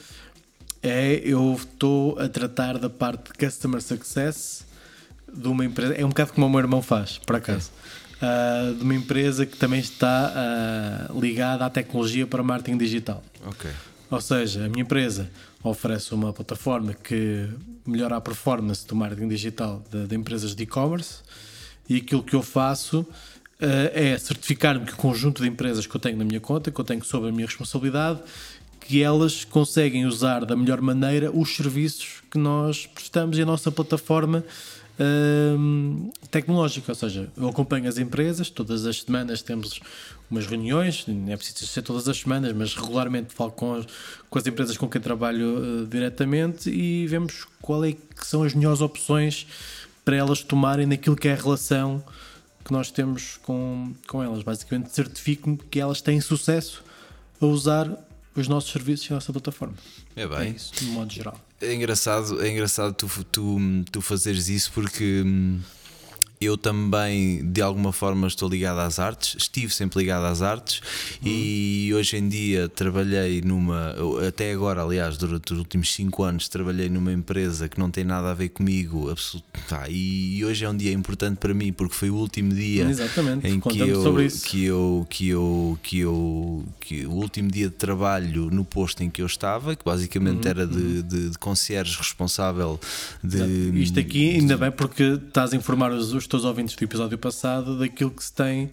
[0.83, 4.67] é eu estou a tratar da parte de customer success
[5.33, 7.71] de uma empresa, é um bocado como o meu irmão faz, por acaso.
[8.21, 13.23] Ah, de uma empresa que também está ah, ligada à tecnologia para marketing digital.
[13.47, 13.71] Ok.
[14.11, 15.31] Ou seja, a minha empresa
[15.71, 17.49] oferece uma plataforma que
[17.87, 21.23] melhora a performance do marketing digital de, de empresas de e-commerce
[21.89, 23.07] e aquilo que eu faço
[23.61, 26.79] eh, é certificar-me que o conjunto de empresas que eu tenho na minha conta, que
[26.79, 28.21] eu tenho sob a minha responsabilidade,
[28.81, 33.73] que elas conseguem usar da melhor maneira os serviços que nós prestamos e a nossa
[33.73, 34.45] plataforma
[35.59, 36.93] hum, tecnológica.
[36.93, 39.81] Ou seja, eu acompanho as empresas, todas as semanas temos
[40.35, 43.87] umas reuniões, não é preciso ser todas as semanas, mas regularmente falo com as,
[44.29, 48.53] com as empresas com quem trabalho eh, diretamente e vemos qual é que são as
[48.55, 49.47] melhores opções
[50.05, 52.05] para elas tomarem naquilo que é a relação
[52.65, 54.43] que nós temos com, com elas.
[54.43, 56.83] Basicamente, certifico-me que elas têm sucesso
[57.41, 57.91] a usar
[58.35, 59.75] os nossos serviços e a nossa plataforma.
[60.17, 60.53] É É bem.
[60.53, 61.39] isso, de modo geral.
[61.61, 63.59] É engraçado, é engraçado tu, tu,
[63.93, 65.61] tu fazeres isso porque hum,
[66.45, 70.81] eu também de alguma forma estou ligado às artes, estive sempre ligado às artes
[71.23, 73.95] e hoje em dia trabalhei numa,
[74.27, 78.31] até agora, aliás, durante os últimos 5 anos, trabalhei numa empresa que não tem nada
[78.31, 82.11] a ver comigo, absolut- pá, e hoje é um dia importante para mim porque foi
[82.11, 84.45] o último dia Exatamente, em que eu, sobre isso.
[84.47, 89.11] que eu que eu que eu que o último dia de trabalho no posto em
[89.11, 92.79] que eu estava que basicamente Uhum, era de, de, de concierge responsável
[93.23, 97.17] de Isto aqui, ainda bem, porque estás a informar os, os teus ouvintes do episódio
[97.19, 98.71] passado daquilo que se tem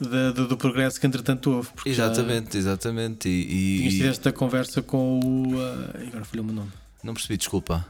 [0.00, 1.68] da- do, do progresso que entretanto houve.
[1.74, 5.60] porque já exatamente exatamente e, Tinhas e- tido esta conversa com o.
[5.60, 6.70] ah, agora falhou-me o nome.
[7.02, 7.84] não percebi desculpa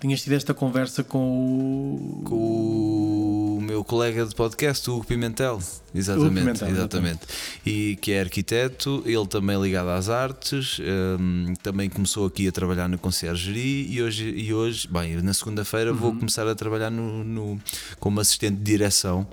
[0.00, 2.22] Tinhas tido esta conversa com o.
[2.24, 5.58] com o meu colega de podcast, o Hugo Pimentel.
[5.94, 7.20] Exatamente, Pimentel, exatamente.
[7.64, 10.78] E que é arquiteto, ele também ligado às artes,
[11.18, 15.92] hum, também começou aqui a trabalhar no conciergerie e hoje, e hoje bem, na segunda-feira
[15.94, 16.18] vou Uhum.
[16.18, 17.58] começar a trabalhar no, no-
[17.98, 19.26] como assistente de direção.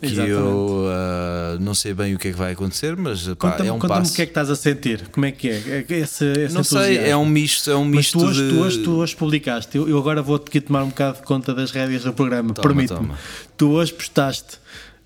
[0.00, 0.30] Que Exatamente.
[0.30, 3.78] eu ah, não sei bem o que é que vai acontecer, mas pá, é um
[3.80, 4.12] conta-me passo.
[4.12, 5.08] o que é que estás a sentir.
[5.08, 5.84] Como é que é?
[5.88, 8.54] é esse, esse não sei, é um misto, é um Mas misto tu hoje, de.
[8.54, 11.54] tu, hoje, tu hoje publicaste, eu, eu agora vou-te aqui tomar um bocado de conta
[11.54, 13.14] das rédeas do programa, permite-me.
[13.56, 14.58] Tu hoje postaste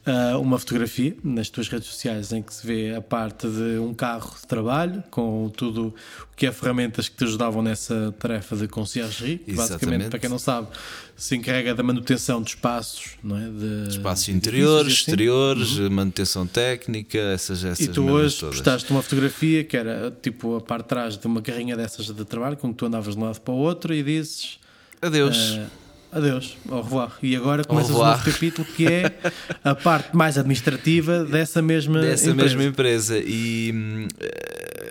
[0.04, 3.94] ah, uma fotografia nas tuas redes sociais em que se vê a parte de um
[3.94, 5.94] carro de trabalho com tudo
[6.32, 10.28] o que é ferramentas que te ajudavam nessa tarefa de conciergerie, que basicamente, para quem
[10.28, 10.66] não sabe,
[11.14, 13.48] se encarrega da manutenção de espaços, não é?
[13.48, 15.02] De, Espaços interiores, assim.
[15.02, 18.56] exteriores, manutenção técnica, essas, essas E tu hoje todas.
[18.56, 22.24] postaste uma fotografia que era tipo a parte de trás de uma carrinha dessas de
[22.24, 24.58] trabalho, com que tu andavas de um lado para o outro e dizes
[25.02, 25.58] Adeus.
[25.58, 25.66] eh,
[26.12, 27.10] adeus, au revoir.
[27.22, 29.12] E agora começas um novo capítulo que é
[29.64, 32.56] a parte mais administrativa dessa mesma dessa empresa.
[32.56, 34.81] mesma empresa e hum, eh,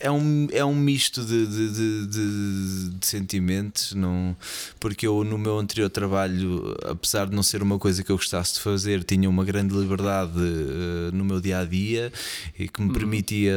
[0.00, 4.36] é um, é um misto de, de, de, de- sentimentos, não,
[4.78, 8.54] porque eu no meu anterior trabalho, apesar de não ser uma coisa que eu gostasse
[8.54, 12.12] de fazer, tinha uma grande liberdade eh, no meu dia a dia
[12.58, 13.54] e que me permitia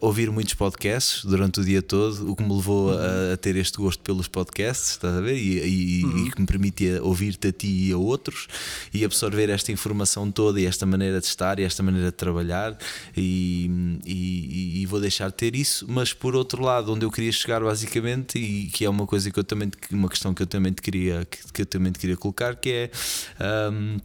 [0.00, 3.78] ouvir muitos podcasts durante o dia todo, o que me levou a, a ter este
[3.78, 5.36] gosto pelos podcasts, estás a ver?
[5.36, 8.46] E, e- e que me permitia ouvir-te a ti e a outros
[8.92, 12.76] e absorver esta informação toda e esta maneira de estar e esta maneira de trabalhar
[13.16, 17.32] e, e- e vou deixar de ter isso, mas por outro lado, onde eu queria
[17.32, 20.72] chegar basicamente e que é uma coisa que eu também uma questão que eu também
[20.72, 22.90] te queria que, que eu também queria colocar que é
[23.38, 23.98] ahm,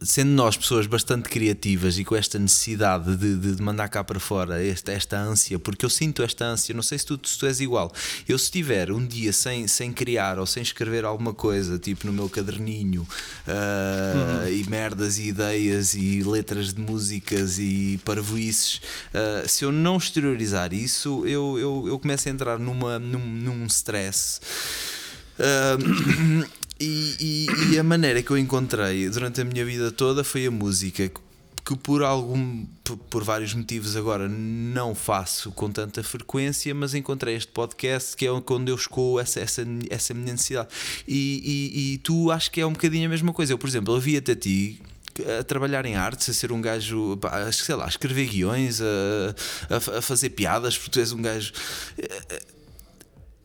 [0.00, 4.20] sendo nós pessoas bastante criativas e com esta necessidade de, de- de mandar cá para
[4.20, 7.46] fora esta, esta ânsia, porque eu sinto esta ânsia, não sei se tu, se tu
[7.46, 7.90] és igual.
[8.28, 12.12] Eu, se tiver um dia sem, sem criar ou sem escrever alguma coisa, tipo no
[12.12, 13.06] meu caderninho,
[13.48, 18.80] ah, e merdas e ideias e letras de músicas e parvoices,
[19.14, 23.66] ah, se eu não exteriorizar isso, eu, eu, eu começo a entrar numa, num, num
[23.66, 24.40] stress.
[25.38, 25.76] Ah,
[26.80, 30.50] e, e- e a maneira que eu encontrei durante a minha vida toda foi a
[30.50, 31.26] música que-
[31.82, 32.64] por algum
[33.10, 38.30] por, vários motivos agora não faço com tanta frequência mas encontrei este podcast que é
[38.30, 40.68] onde eu escoo essa, essa, essa minha necessidade
[41.08, 43.92] e, e, e tu acho que é um bocadinho a mesma coisa eu por exemplo
[43.96, 44.80] eu via-te a ti
[45.40, 49.34] a trabalhar em artes, a ser um gajo, a, sei lá, a escrever guiões, a,
[49.70, 51.54] a, a fazer piadas, porque tu és um gajo.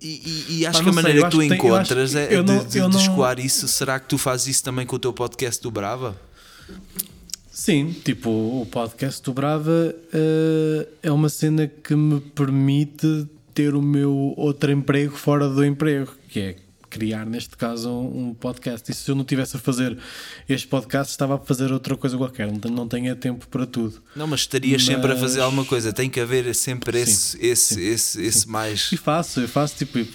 [0.02, 0.08] E,
[0.50, 2.28] e- e acho Pá, que a sei, maneira eu que tu que tem- encontras é
[2.28, 3.68] de, não- de- não- escoar isso.
[3.68, 6.20] Será que tu fazes isso também com o teu podcast do Brava?
[7.52, 13.82] Sim, tipo, o podcast do Brava eh, é uma cena que me permite ter o
[13.82, 16.56] meu outro emprego fora do emprego, que é
[16.92, 18.92] criar, neste caso, um, podcast.
[18.92, 19.98] E se eu não tivesse a fazer
[20.48, 24.02] este podcast, estava a fazer outra coisa qualquer, não não tenho tempo para tudo.
[24.16, 25.94] Não, mas estarias sempre a fazer Mas- alguma coisa.
[25.94, 28.92] Tem que haver sempre esse, esse, esse, esse mais.
[28.92, 30.10] E faço, eu faço tipo, de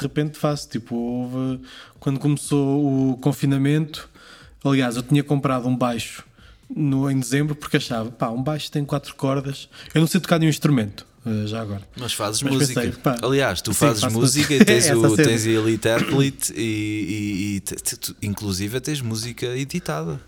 [0.00, 1.60] repente faço, tipo, houve,
[1.98, 4.08] quando começou o confinamento,
[4.64, 6.24] aliás, eu tinha comprado um baixo
[6.74, 10.38] no, em dezembro porque achava, pá, um baixo tem quatro cordas, eu não sei tocar
[10.38, 11.06] nenhum instrumento,
[11.46, 11.82] já agora.
[11.96, 12.80] Mas fazes Mas música.
[12.80, 16.52] pensei, pá, Aliás, tu sim, fazes música e tens, Essa o, tens a Elite Athlete
[16.56, 20.20] e, e- e tu- inclusive tens música editada.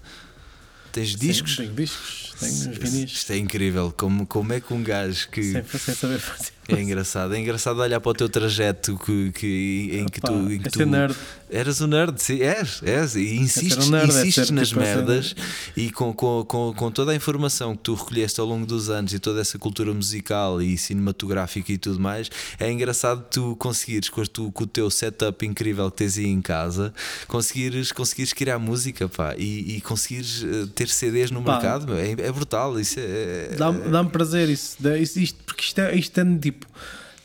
[0.92, 1.52] Tens discos.
[1.56, 3.92] Sim, tenho discos, tenho vinis, Isto é incrível.
[3.96, 5.42] Como, como é que um gajo que.
[5.52, 6.50] sempre sem saber fazer.
[6.68, 10.50] É engraçado, é engraçado olhar para o teu trajeto que, que- em que Pá, tu.
[10.52, 11.14] Em que é tu ser nerd.
[11.50, 14.86] Eras um nerd, sim, és, és, e insistes, um nerd, é insistes nas tipo ser-
[14.96, 15.34] merdas
[15.76, 19.12] e com, com, com, com toda a informação que tu recolheste ao longo dos anos
[19.12, 24.24] e toda essa cultura musical e cinematográfica e tudo mais, é engraçado tu conseguires com,
[24.24, 26.94] tu- com o teu setup incrível que tens aí em casa,
[27.28, 31.54] conseguires, conseguires criar música pá, e, e conseguires eh, ter CDs no Pá.
[31.54, 32.78] mercado, meu, é, é brutal.
[32.80, 36.66] Isso é, Dá-me dá prazer isso, isso- isto, porque isto é, isto é tipo,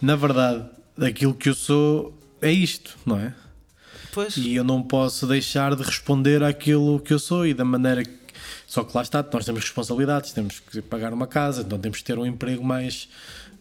[0.01, 0.65] na verdade,
[1.01, 3.33] aquilo que eu sou é isto, não é?
[4.13, 4.35] Pois.
[4.37, 8.17] E eu não posso deixar de responder àquilo que eu sou e da maneira que.
[8.67, 12.03] Só que lá está, nós temos responsabilidades, temos que pagar uma casa, então temos que
[12.03, 13.07] ter um emprego mais,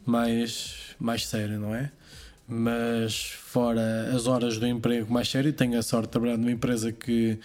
[0.05, 1.91] mais, mais sério, não é?
[2.49, 3.17] Mas
[3.47, 7.39] fora as horas do emprego mais sério, tenho a sorte de trabalhar numa empresa que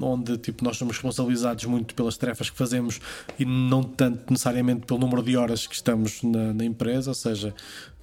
[0.00, 3.00] onde tipo, nós somos responsabilizados muito pelas tarefas que fazemos
[3.38, 7.54] e não tanto necessariamente pelo número de horas que estamos na, na empresa, ou seja,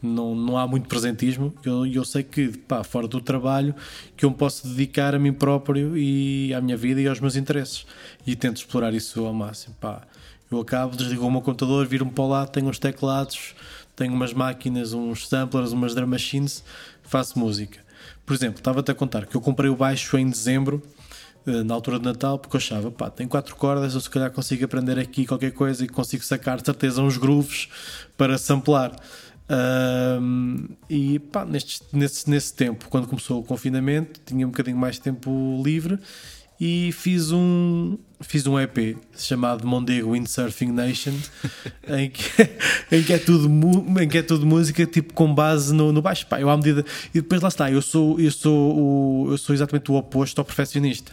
[0.01, 1.53] não, não há muito presentismo.
[1.63, 3.75] Eu, eu sei que pá, fora do trabalho
[4.17, 7.35] que eu me posso dedicar a mim próprio e à minha vida e aos meus
[7.35, 7.85] interesses
[8.25, 9.75] e tento explorar isso ao máximo.
[9.79, 10.01] Pá.
[10.49, 13.55] Eu acabo, desligo o meu computador, viro-me para lado, tenho uns teclados,
[13.95, 16.63] tenho umas máquinas, uns samplers, umas drum machines,
[17.03, 17.79] faço música.
[18.25, 20.83] Por exemplo, estava-te a contar que eu comprei o baixo em dezembro,
[21.45, 24.63] na altura de Natal, porque eu achava, pá, tem quatro cordas, eu se calhar consigo
[24.65, 27.67] aprender aqui qualquer coisa e consigo sacar de certeza uns grooves
[28.17, 28.95] para samplar.
[29.49, 34.97] Ahm, e pá, neste, nesse, nesse tempo, quando começou o confinamento, tinha um bocadinho mais
[34.99, 35.99] tempo livre
[36.63, 41.13] e fiz um, fiz um EP chamado Mondego Windsurfing Nation
[41.89, 42.21] em que,
[42.91, 43.49] em, que é tudo,
[43.99, 46.27] em que é tudo música tipo com base no, no baixo.
[46.27, 46.85] Pá, eu à medida,
[47.15, 50.45] e depois lá está, eu sou, eu, sou o, eu sou exatamente o oposto ao
[50.45, 51.11] perfeccionista.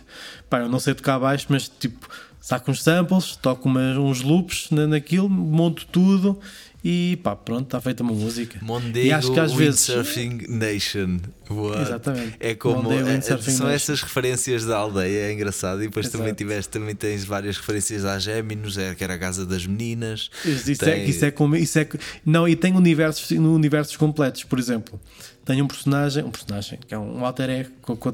[0.50, 2.06] Pá, eu não sei tocar baixo, mas tipo,
[2.42, 6.38] saco uns samples, toco umas, uns loops na, naquilo, monto tudo
[6.84, 8.58] e pá, pronto, está feita uma música.
[8.62, 9.88] Mondego e acho que às vezes.
[9.88, 11.18] Windsurfing Nation.
[11.50, 11.80] What?
[11.82, 12.36] Exatamente.
[12.38, 13.68] É como Mondego é- são Nation.
[13.68, 15.82] essas referências da aldeia, é engraçado.
[15.82, 16.38] E depois também Exato.
[16.38, 20.30] tiveste, também tens várias referências à Géminos, é, que era a casa das meninas.
[20.44, 21.56] Isso, isso é, Tem- isso é como.
[21.56, 21.88] Isso é,
[22.24, 24.44] não, e tem universos, universos completos.
[24.44, 25.00] Por exemplo,
[25.44, 27.70] tenho um personagem, um personagem que é um alter ego,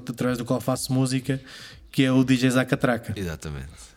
[0.08, 1.40] através do qual faço música,
[1.92, 3.12] que é o DJ Zacatraca.
[3.14, 3.93] Exatamente.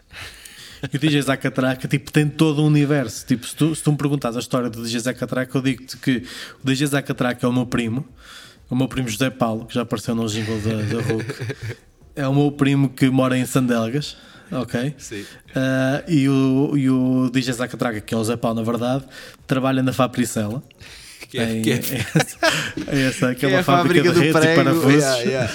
[0.91, 3.25] E o DJ Zacatraca tipo, tem todo um universo.
[3.25, 6.23] Tipo, se tu, se tu me perguntas a história do DJ Zacatraca, eu digo-te que
[6.63, 8.05] o DJ Zacatraca é o meu primo,
[8.69, 11.57] o meu primo José Paulo, que já apareceu no jingle da, da Hulk.
[12.15, 14.17] É o meu primo que mora em Sandelgas,
[14.51, 14.95] ok?
[14.97, 15.23] Sim.
[15.55, 19.05] Ah, e, o, e o DJ Zacatraca, que é o Zé Paulo, na verdade,
[19.45, 20.63] trabalha na Fabricela.
[21.29, 25.03] Que é, é- é essa, que é fábrica, fábrica de redes e prego, parafusos.
[25.03, 25.53] yeah, yeah.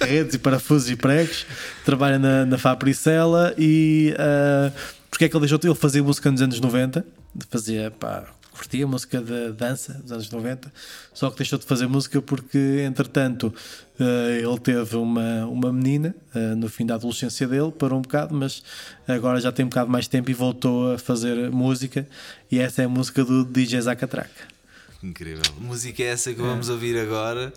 [0.00, 1.46] Redes e parafusos e pregos.
[1.84, 4.72] Trabalha na, na Fabricela e uh,
[5.10, 5.60] porque é que ele deixou?
[5.62, 7.04] Ele fazia música nos anos 90,
[7.50, 10.72] fazia pá, curtia música de dança dos anos 90,
[11.12, 13.52] só que deixou de fazer música porque, entretanto,
[13.98, 18.34] uh, ele teve uma, uma menina uh, no fim da adolescência dele, parou um bocado,
[18.34, 18.62] mas
[19.06, 22.06] agora já tem um bocado mais tempo e voltou a fazer música.
[22.50, 24.59] E essa é a música do DJ Zacatraca.
[25.02, 25.42] Incrível.
[25.58, 27.52] Música é essa que vamos ouvir agora?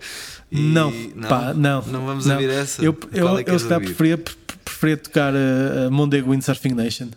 [0.50, 0.90] E- Não,
[1.28, 1.82] pá, não.
[1.82, 2.34] Não vamos não.
[2.36, 2.82] ouvir essa?
[2.82, 4.34] Eu, Qual eu, é que eu se calhar preferia, pre-
[4.64, 7.08] preferia tocar a, a Mondego Windsurfing Nation.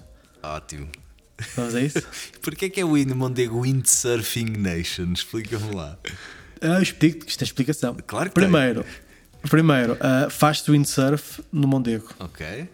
[0.44, 0.88] Ótimo.
[1.56, 2.02] Vamos a isso?
[2.42, 5.14] Porquê é que é o Wind Mondego Windsurfing Nation?
[5.14, 5.98] Explica-me lá.
[6.62, 7.96] Ah, eu explico que isto é explicação.
[8.06, 8.44] Claro que tem.
[8.44, 8.84] primeiro,
[9.50, 12.10] primeiro ah, faz-se windsurf no Mondego.
[12.20, 12.68] Ok.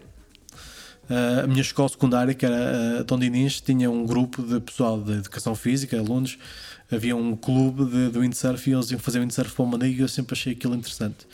[1.10, 5.12] Ah, a minha escola secundária, que era a Tondinins, tinha um grupo de pessoal de
[5.12, 6.38] educação física, alunos.
[6.94, 10.00] Havia um clube de, de windsurf e eles iam fazer windsurf para o Mondego e
[10.00, 11.26] eu sempre achei aquilo interessante.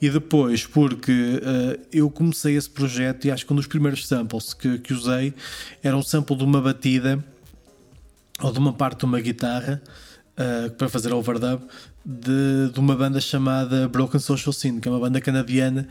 [0.00, 4.52] E depois, porque ah, eu comecei esse projeto e acho que um dos primeiros samples
[4.52, 5.32] que, que usei
[5.82, 7.24] era um sample de uma batida
[8.40, 9.80] ou de uma parte de uma guitarra
[10.36, 11.62] uh, para fazer overdub
[12.04, 15.88] de, de uma banda chamada Broken Social Scene, que é uma banda canadiana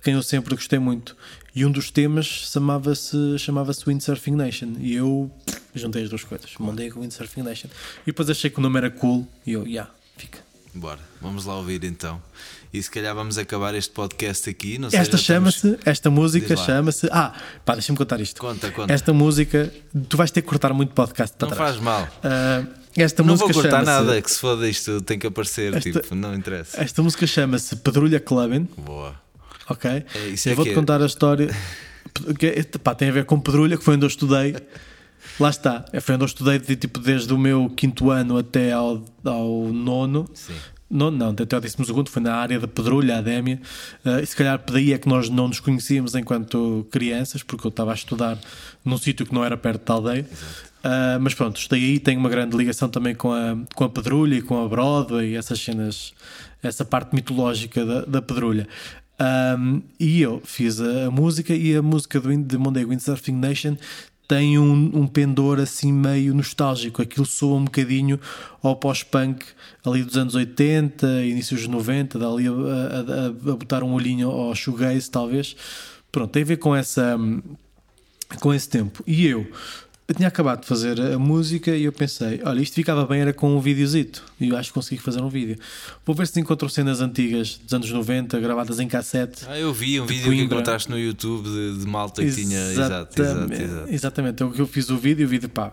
[0.00, 1.14] de quem eu sempre gostei muito.
[1.54, 4.74] E um dos temas chamava-se chamava Windsurfing Nation.
[4.78, 5.30] E eu
[5.74, 7.68] juntei as duas coisas, mandei com Windsurfing Nation.
[8.02, 10.38] E depois achei que o nome era cool e eu, yeah, fica.
[10.74, 12.22] Bora, vamos lá ouvir então.
[12.72, 14.78] E se calhar vamos acabar este podcast aqui.
[14.78, 17.08] Não sei, Esta já estamos- chama-se, esta música chama-se.
[17.10, 18.40] Ah, pá, deixa-me contar isto.
[18.40, 18.92] Conta, conta.
[18.92, 19.72] Esta música,
[20.08, 21.70] tu vais ter que cortar muito podcast para Não trás.
[21.72, 22.08] faz mal.
[22.22, 22.64] Ah,
[22.96, 26.00] esta Não música vou cortar chama-se- nada, que se foda isto tem que aparecer, Esta-
[26.00, 26.80] tipo, não interessa.
[26.80, 29.20] Esta música chama-se Pedrulha Clubbing, Boa.
[29.70, 29.90] Ok?
[29.90, 31.48] É, isso eu é vou-te é- contar a história.
[32.38, 34.56] Que, é- pá, tem a ver com Pedrulha, que foi onde eu estudei.
[35.38, 39.04] Lá está, foi onde eu estudei de, tipo, desde o meu quinto ano até ao,
[39.24, 40.28] ao nono.
[40.34, 40.54] Sim.
[40.90, 43.60] Nono, não, até ao décimo segundo, foi na área da Pedrulha, a Adémia.
[44.04, 47.68] Ah, e se calhar daí é que nós não nos conhecíamos enquanto crianças, porque eu
[47.68, 48.36] estava a estudar
[48.84, 50.26] num sítio que não era perto da aldeia.
[50.82, 54.36] Ah, mas pronto, estou aí, tenho uma grande ligação também com a, com a Pedrulha
[54.36, 56.12] e com a Broadway e essas cenas,
[56.60, 58.66] essa parte mitológica da, da Pedrulha.
[59.20, 63.76] Um, e eu fiz a, a música e a música do, de Mondego Windsurfing Nation
[64.26, 67.02] tem um, um pendor assim meio nostálgico.
[67.02, 68.18] Aquilo soa um bocadinho
[68.62, 69.44] ao pós-punk
[69.84, 74.54] ali dos anos 80, inícios dos 90, dali a, a, a botar um olhinho ao
[74.54, 75.56] shoegaze, talvez.
[76.12, 77.18] Pronto, tem a ver com essa
[78.38, 79.02] com esse tempo.
[79.06, 79.50] E eu,
[80.10, 83.32] eu tinha acabado de fazer a música e eu pensei, olha, isto ficava bem era
[83.32, 84.24] com um videozito.
[84.40, 85.56] E eu acho que consegui fazer um vídeo.
[86.04, 89.46] Vou ver se encontro cenas antigas dos anos 90, gravadas em cassete.
[89.48, 90.56] Ah, eu vi um vídeo que Coimbra.
[90.56, 92.58] encontraste no YouTube de, de malta que tinha.
[92.72, 93.62] Exato, exato, Exatamente.
[93.62, 93.92] exato.
[93.92, 95.72] Exatamente, o que eu fiz o vídeo, o vídeo, pá,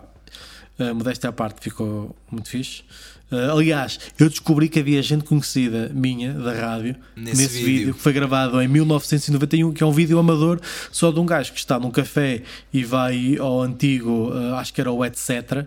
[0.78, 2.84] uh, modéstia à parte, ficou muito fixe.
[3.30, 7.66] Uh, aliás, eu descobri que havia gente conhecida minha da rádio Nesse nesse, vídeo.
[7.66, 7.94] vídeo.
[7.94, 10.58] que foi gravado em 1991, que é um vídeo amador
[10.90, 12.42] só de um gajo que está num café
[12.72, 15.66] e vai ao antigo, uh, acho que era o Etc.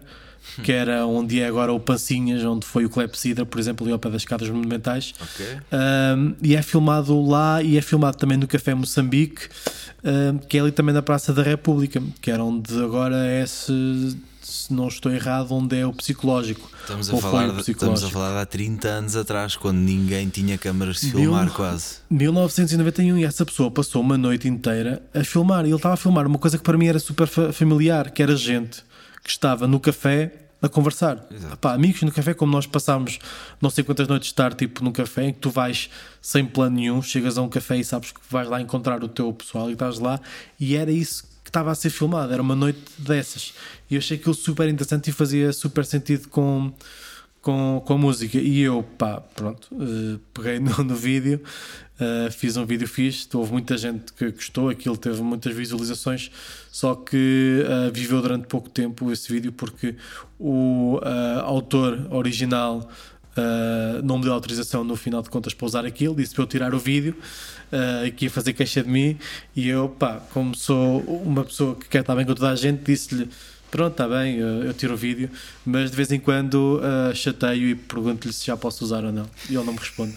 [0.63, 3.99] Que era onde é agora o Pancinhas, onde foi o Clepsidra, por exemplo, ali ao
[3.99, 5.13] pé das escadas monumentais.
[5.21, 5.45] Ok.
[5.71, 9.47] Um, e é filmado lá e é filmado também no Café Moçambique,
[10.03, 14.17] um, que é ali também na Praça da República, que era onde agora é, se,
[14.63, 16.69] se não estou errado, onde é o psicológico.
[16.81, 18.11] Estamos a, falar o de, estamos a psicológico.
[18.11, 21.95] falar de há 30 anos atrás, quando ninguém tinha câmaras de filmar Mil- quase.
[22.09, 26.25] 1991 e essa pessoa passou uma noite inteira a filmar e ele estava a filmar
[26.27, 28.83] uma coisa que para mim era super fa- familiar, que era gente
[29.23, 31.25] que estava no café a conversar.
[31.31, 31.57] Exato.
[31.57, 33.17] Pá, amigos no café, como nós passámos
[33.59, 35.89] não sei quantas noites de estar tipo no café, em que tu vais
[36.21, 39.33] sem plano nenhum, chegas a um café e sabes que vais lá encontrar o teu
[39.33, 40.19] pessoal e estás lá,
[40.59, 43.53] e era isso que estava a ser filmado, era uma noite dessas.
[43.89, 46.73] E eu achei aquilo super interessante e fazia super sentido com,
[47.41, 48.37] com, com a música.
[48.37, 51.41] E eu, pá, pronto, eh, peguei no, no vídeo,
[51.99, 56.31] eh, fiz um vídeo fixe, houve muita gente que gostou, aquilo teve muitas visualizações,
[56.71, 59.95] só que eh, viveu durante pouco tempo esse vídeo porque
[60.39, 60.99] o
[61.43, 62.89] autor original.
[63.35, 66.47] Eh, não me deu autorização no final de contas para usar aquilo, disse para eu
[66.47, 67.15] tirar o vídeo
[67.71, 69.17] eh, que ia fazer queixa de mim
[69.55, 72.83] e eu, pá, como sou uma pessoa que quer estar bem com toda a gente,
[72.83, 73.29] disse-lhe
[73.71, 75.29] Pronto, está bem, eu, tiro o vídeo,
[75.65, 79.25] mas de vez em quando uh, chateio e pergunto-lhe se já posso usar ou não.
[79.49, 80.13] E ele não me responde.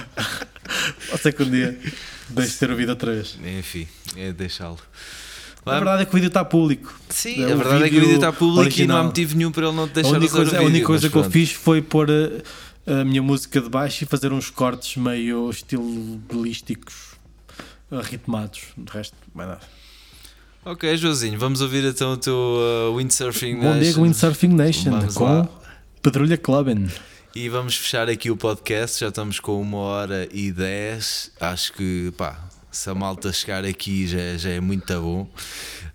[1.08, 1.80] Pode ser que um dia
[2.28, 3.38] deixe de ter o vídeo outra vez.
[3.58, 4.78] Enfim, é deixá-lo.
[5.66, 6.94] A verdade é que o vídeo está público.
[7.08, 8.84] Sim, É a verdade é que o vídeo está público original.
[8.84, 10.54] e não há motivo nenhum para ele não te A deixar única usar coisa, o
[10.54, 11.32] a vídeo, única coisa que eu pronto.
[11.32, 16.16] fiz foi pôr a, a minha música de baixo e fazer uns cortes meio estilo
[16.32, 16.94] balísticos
[18.04, 18.60] ritmados.
[18.76, 19.60] De resto, é nada.
[20.64, 24.02] Ok, Joãozinho, vamos ouvir então o teu uh, Windsurfing Bom dia, Nation.
[24.02, 25.48] Windsurfing Nation Vamos com lá.
[26.02, 26.88] Pedrulha Clubin.
[27.34, 29.00] E vamos fechar aqui o podcast.
[29.00, 31.30] Já estamos com uma hora e dez.
[31.40, 32.38] Acho que, pá,
[32.70, 35.28] se a malta chegar aqui já, já é muito bom.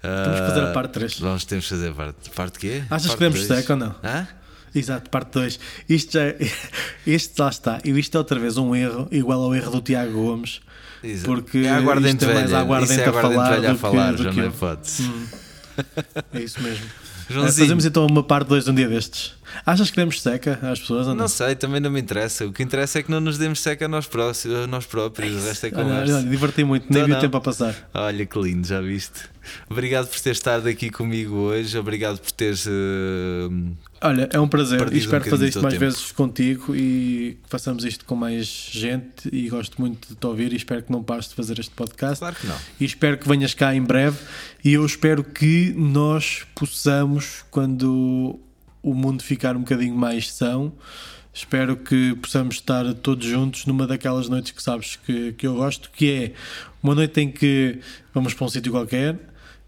[0.01, 1.19] Temos que fazer a parte 3.
[1.19, 2.29] Vamos temos que fazer a parte.
[2.31, 2.83] Parte quê?
[2.89, 3.59] Achas parte que demos dois?
[3.61, 3.95] seco ou não?
[4.03, 4.27] Hã?
[4.73, 5.59] Exato, parte 2.
[5.87, 6.37] Isto já é-
[7.07, 7.79] Este lá está.
[7.83, 10.59] E isto é outra vez um erro, igual ao erro do Tiago Gomes.
[11.03, 11.25] Exato.
[11.33, 12.57] Porque é a aguardente isto é mais velha.
[12.57, 14.43] a aguardente é a aguardente falar velha a do que- falar, do já que não
[14.43, 15.11] é hipótese.
[16.33, 16.85] É isso mesmo.
[17.29, 17.65] Joãozinho.
[17.67, 19.33] Fazemos então uma parte 2 de um dia destes.
[19.65, 21.15] Achas que demos seca às pessoas não?
[21.15, 22.45] Não sei, também não me interessa.
[22.45, 25.33] O que interessa é que não nos demos seca a nós, prós- a nós próprios.
[25.43, 26.17] O resto é conversa.
[26.17, 27.21] olha, diverti muito, nem Não, vi o não.
[27.21, 27.75] tempo a passar.
[27.93, 29.21] Olha que lindo, já viste?
[29.69, 31.77] Obrigado por ter estado aqui comigo hoje.
[31.77, 32.65] Obrigado por teres.
[32.67, 33.49] eh,
[34.05, 35.85] Olha, é um prazer Perdido e espero um fazer isto mais tempo.
[35.85, 40.53] vezes contigo e que façamos isto com mais gente e gosto muito de te ouvir
[40.53, 42.55] e espero que não pares de fazer este podcast Claro que não.
[42.79, 44.17] e espero que venhas cá em breve
[44.63, 48.39] e eu espero que nós possamos quando
[48.83, 50.71] o mundo ficar um bocadinho mais são
[51.33, 55.89] espero que possamos estar todos juntos numa daquelas noites que sabes que, que eu gosto
[55.89, 56.31] que é
[56.83, 57.79] uma noite em que
[58.13, 59.17] vamos para um sítio qualquer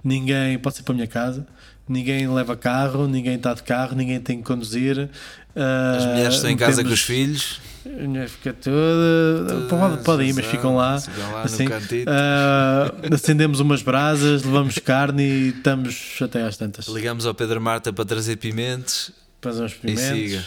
[0.03, 1.47] ninguém pode ser para a minha casa
[1.87, 5.09] ninguém leva carro, ninguém está de carro, ninguém tem que conduzir.
[5.55, 7.59] As mulheres estão em casa com os filhos.
[7.85, 9.65] A mulher fica toda.
[9.69, 10.99] Pode, pode ir, mas ficam lá.
[10.99, 11.65] Ficam lá assim,
[12.05, 16.87] ah, acendemos umas brasas, levamos carne e estamos até às tantas.
[16.87, 19.11] Ligamos ao Pedro Marta para trazer pimentes
[19.41, 20.03] Fazemos e pimentos.
[20.03, 20.43] siga.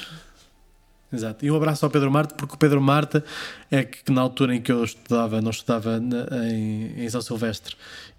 [1.12, 1.45] Exato.
[1.45, 3.24] E um abraço ao Pedro Marta, porque o Pedro Marta
[3.70, 7.20] é que, que na altura em que eu estudava, não estudava na- em, em São
[7.20, 7.74] Silvestre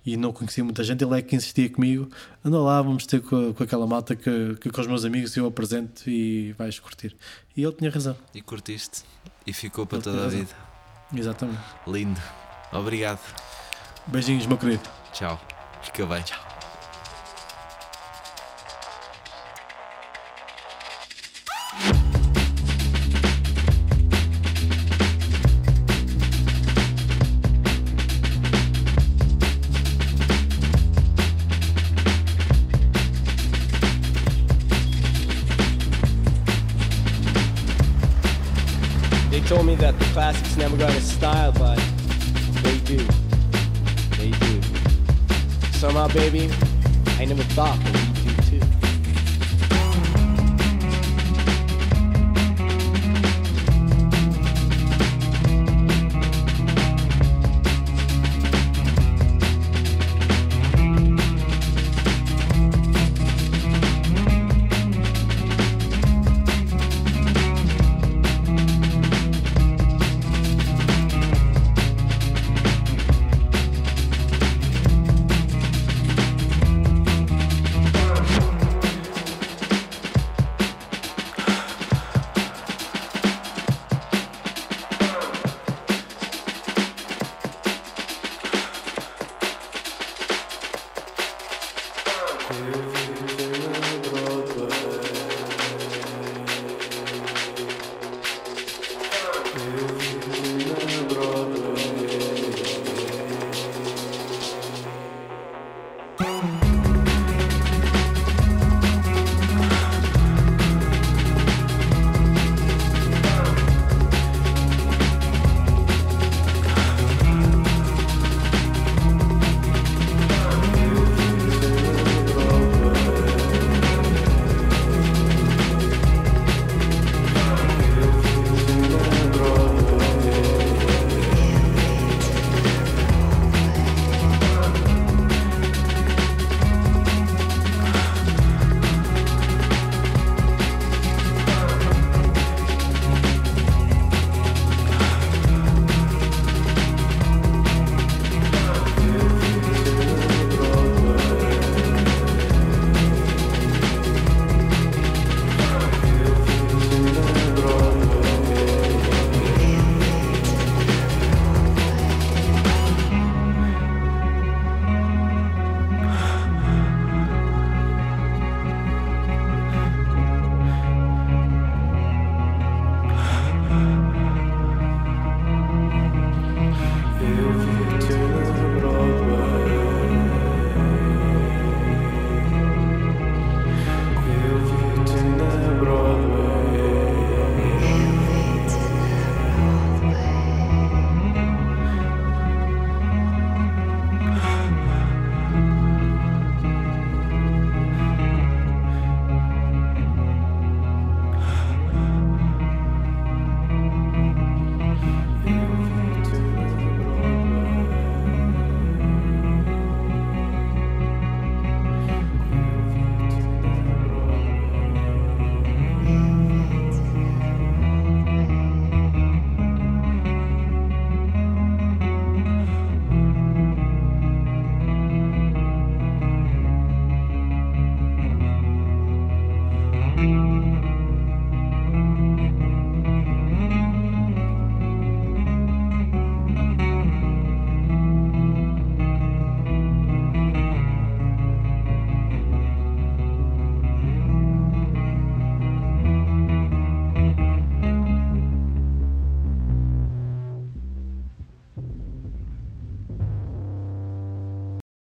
[0.06, 2.10] e não conhecia muita gente, ele é que insistia comigo:
[2.44, 5.46] anda lá, vamos ter com, com aquela malta que, que com os meus amigos eu
[5.46, 7.16] apresento e vais curtir.
[7.56, 9.04] E ele tinha razão, E curtiste.
[9.48, 10.50] E ficou para Ele toda a vida.
[11.16, 11.60] exatamente.
[11.88, 12.20] Lindo.
[12.74, 13.20] Obrigado.
[14.08, 14.84] Beijinhos, meu querido.
[15.14, 15.40] Tchau.
[15.82, 16.22] Fica bem.
[16.24, 16.51] Tchau.
[40.62, 41.76] Never got a style, but
[42.62, 42.98] they do.
[44.18, 44.62] They do.
[45.72, 46.52] Somehow, baby,
[47.18, 47.80] I never thought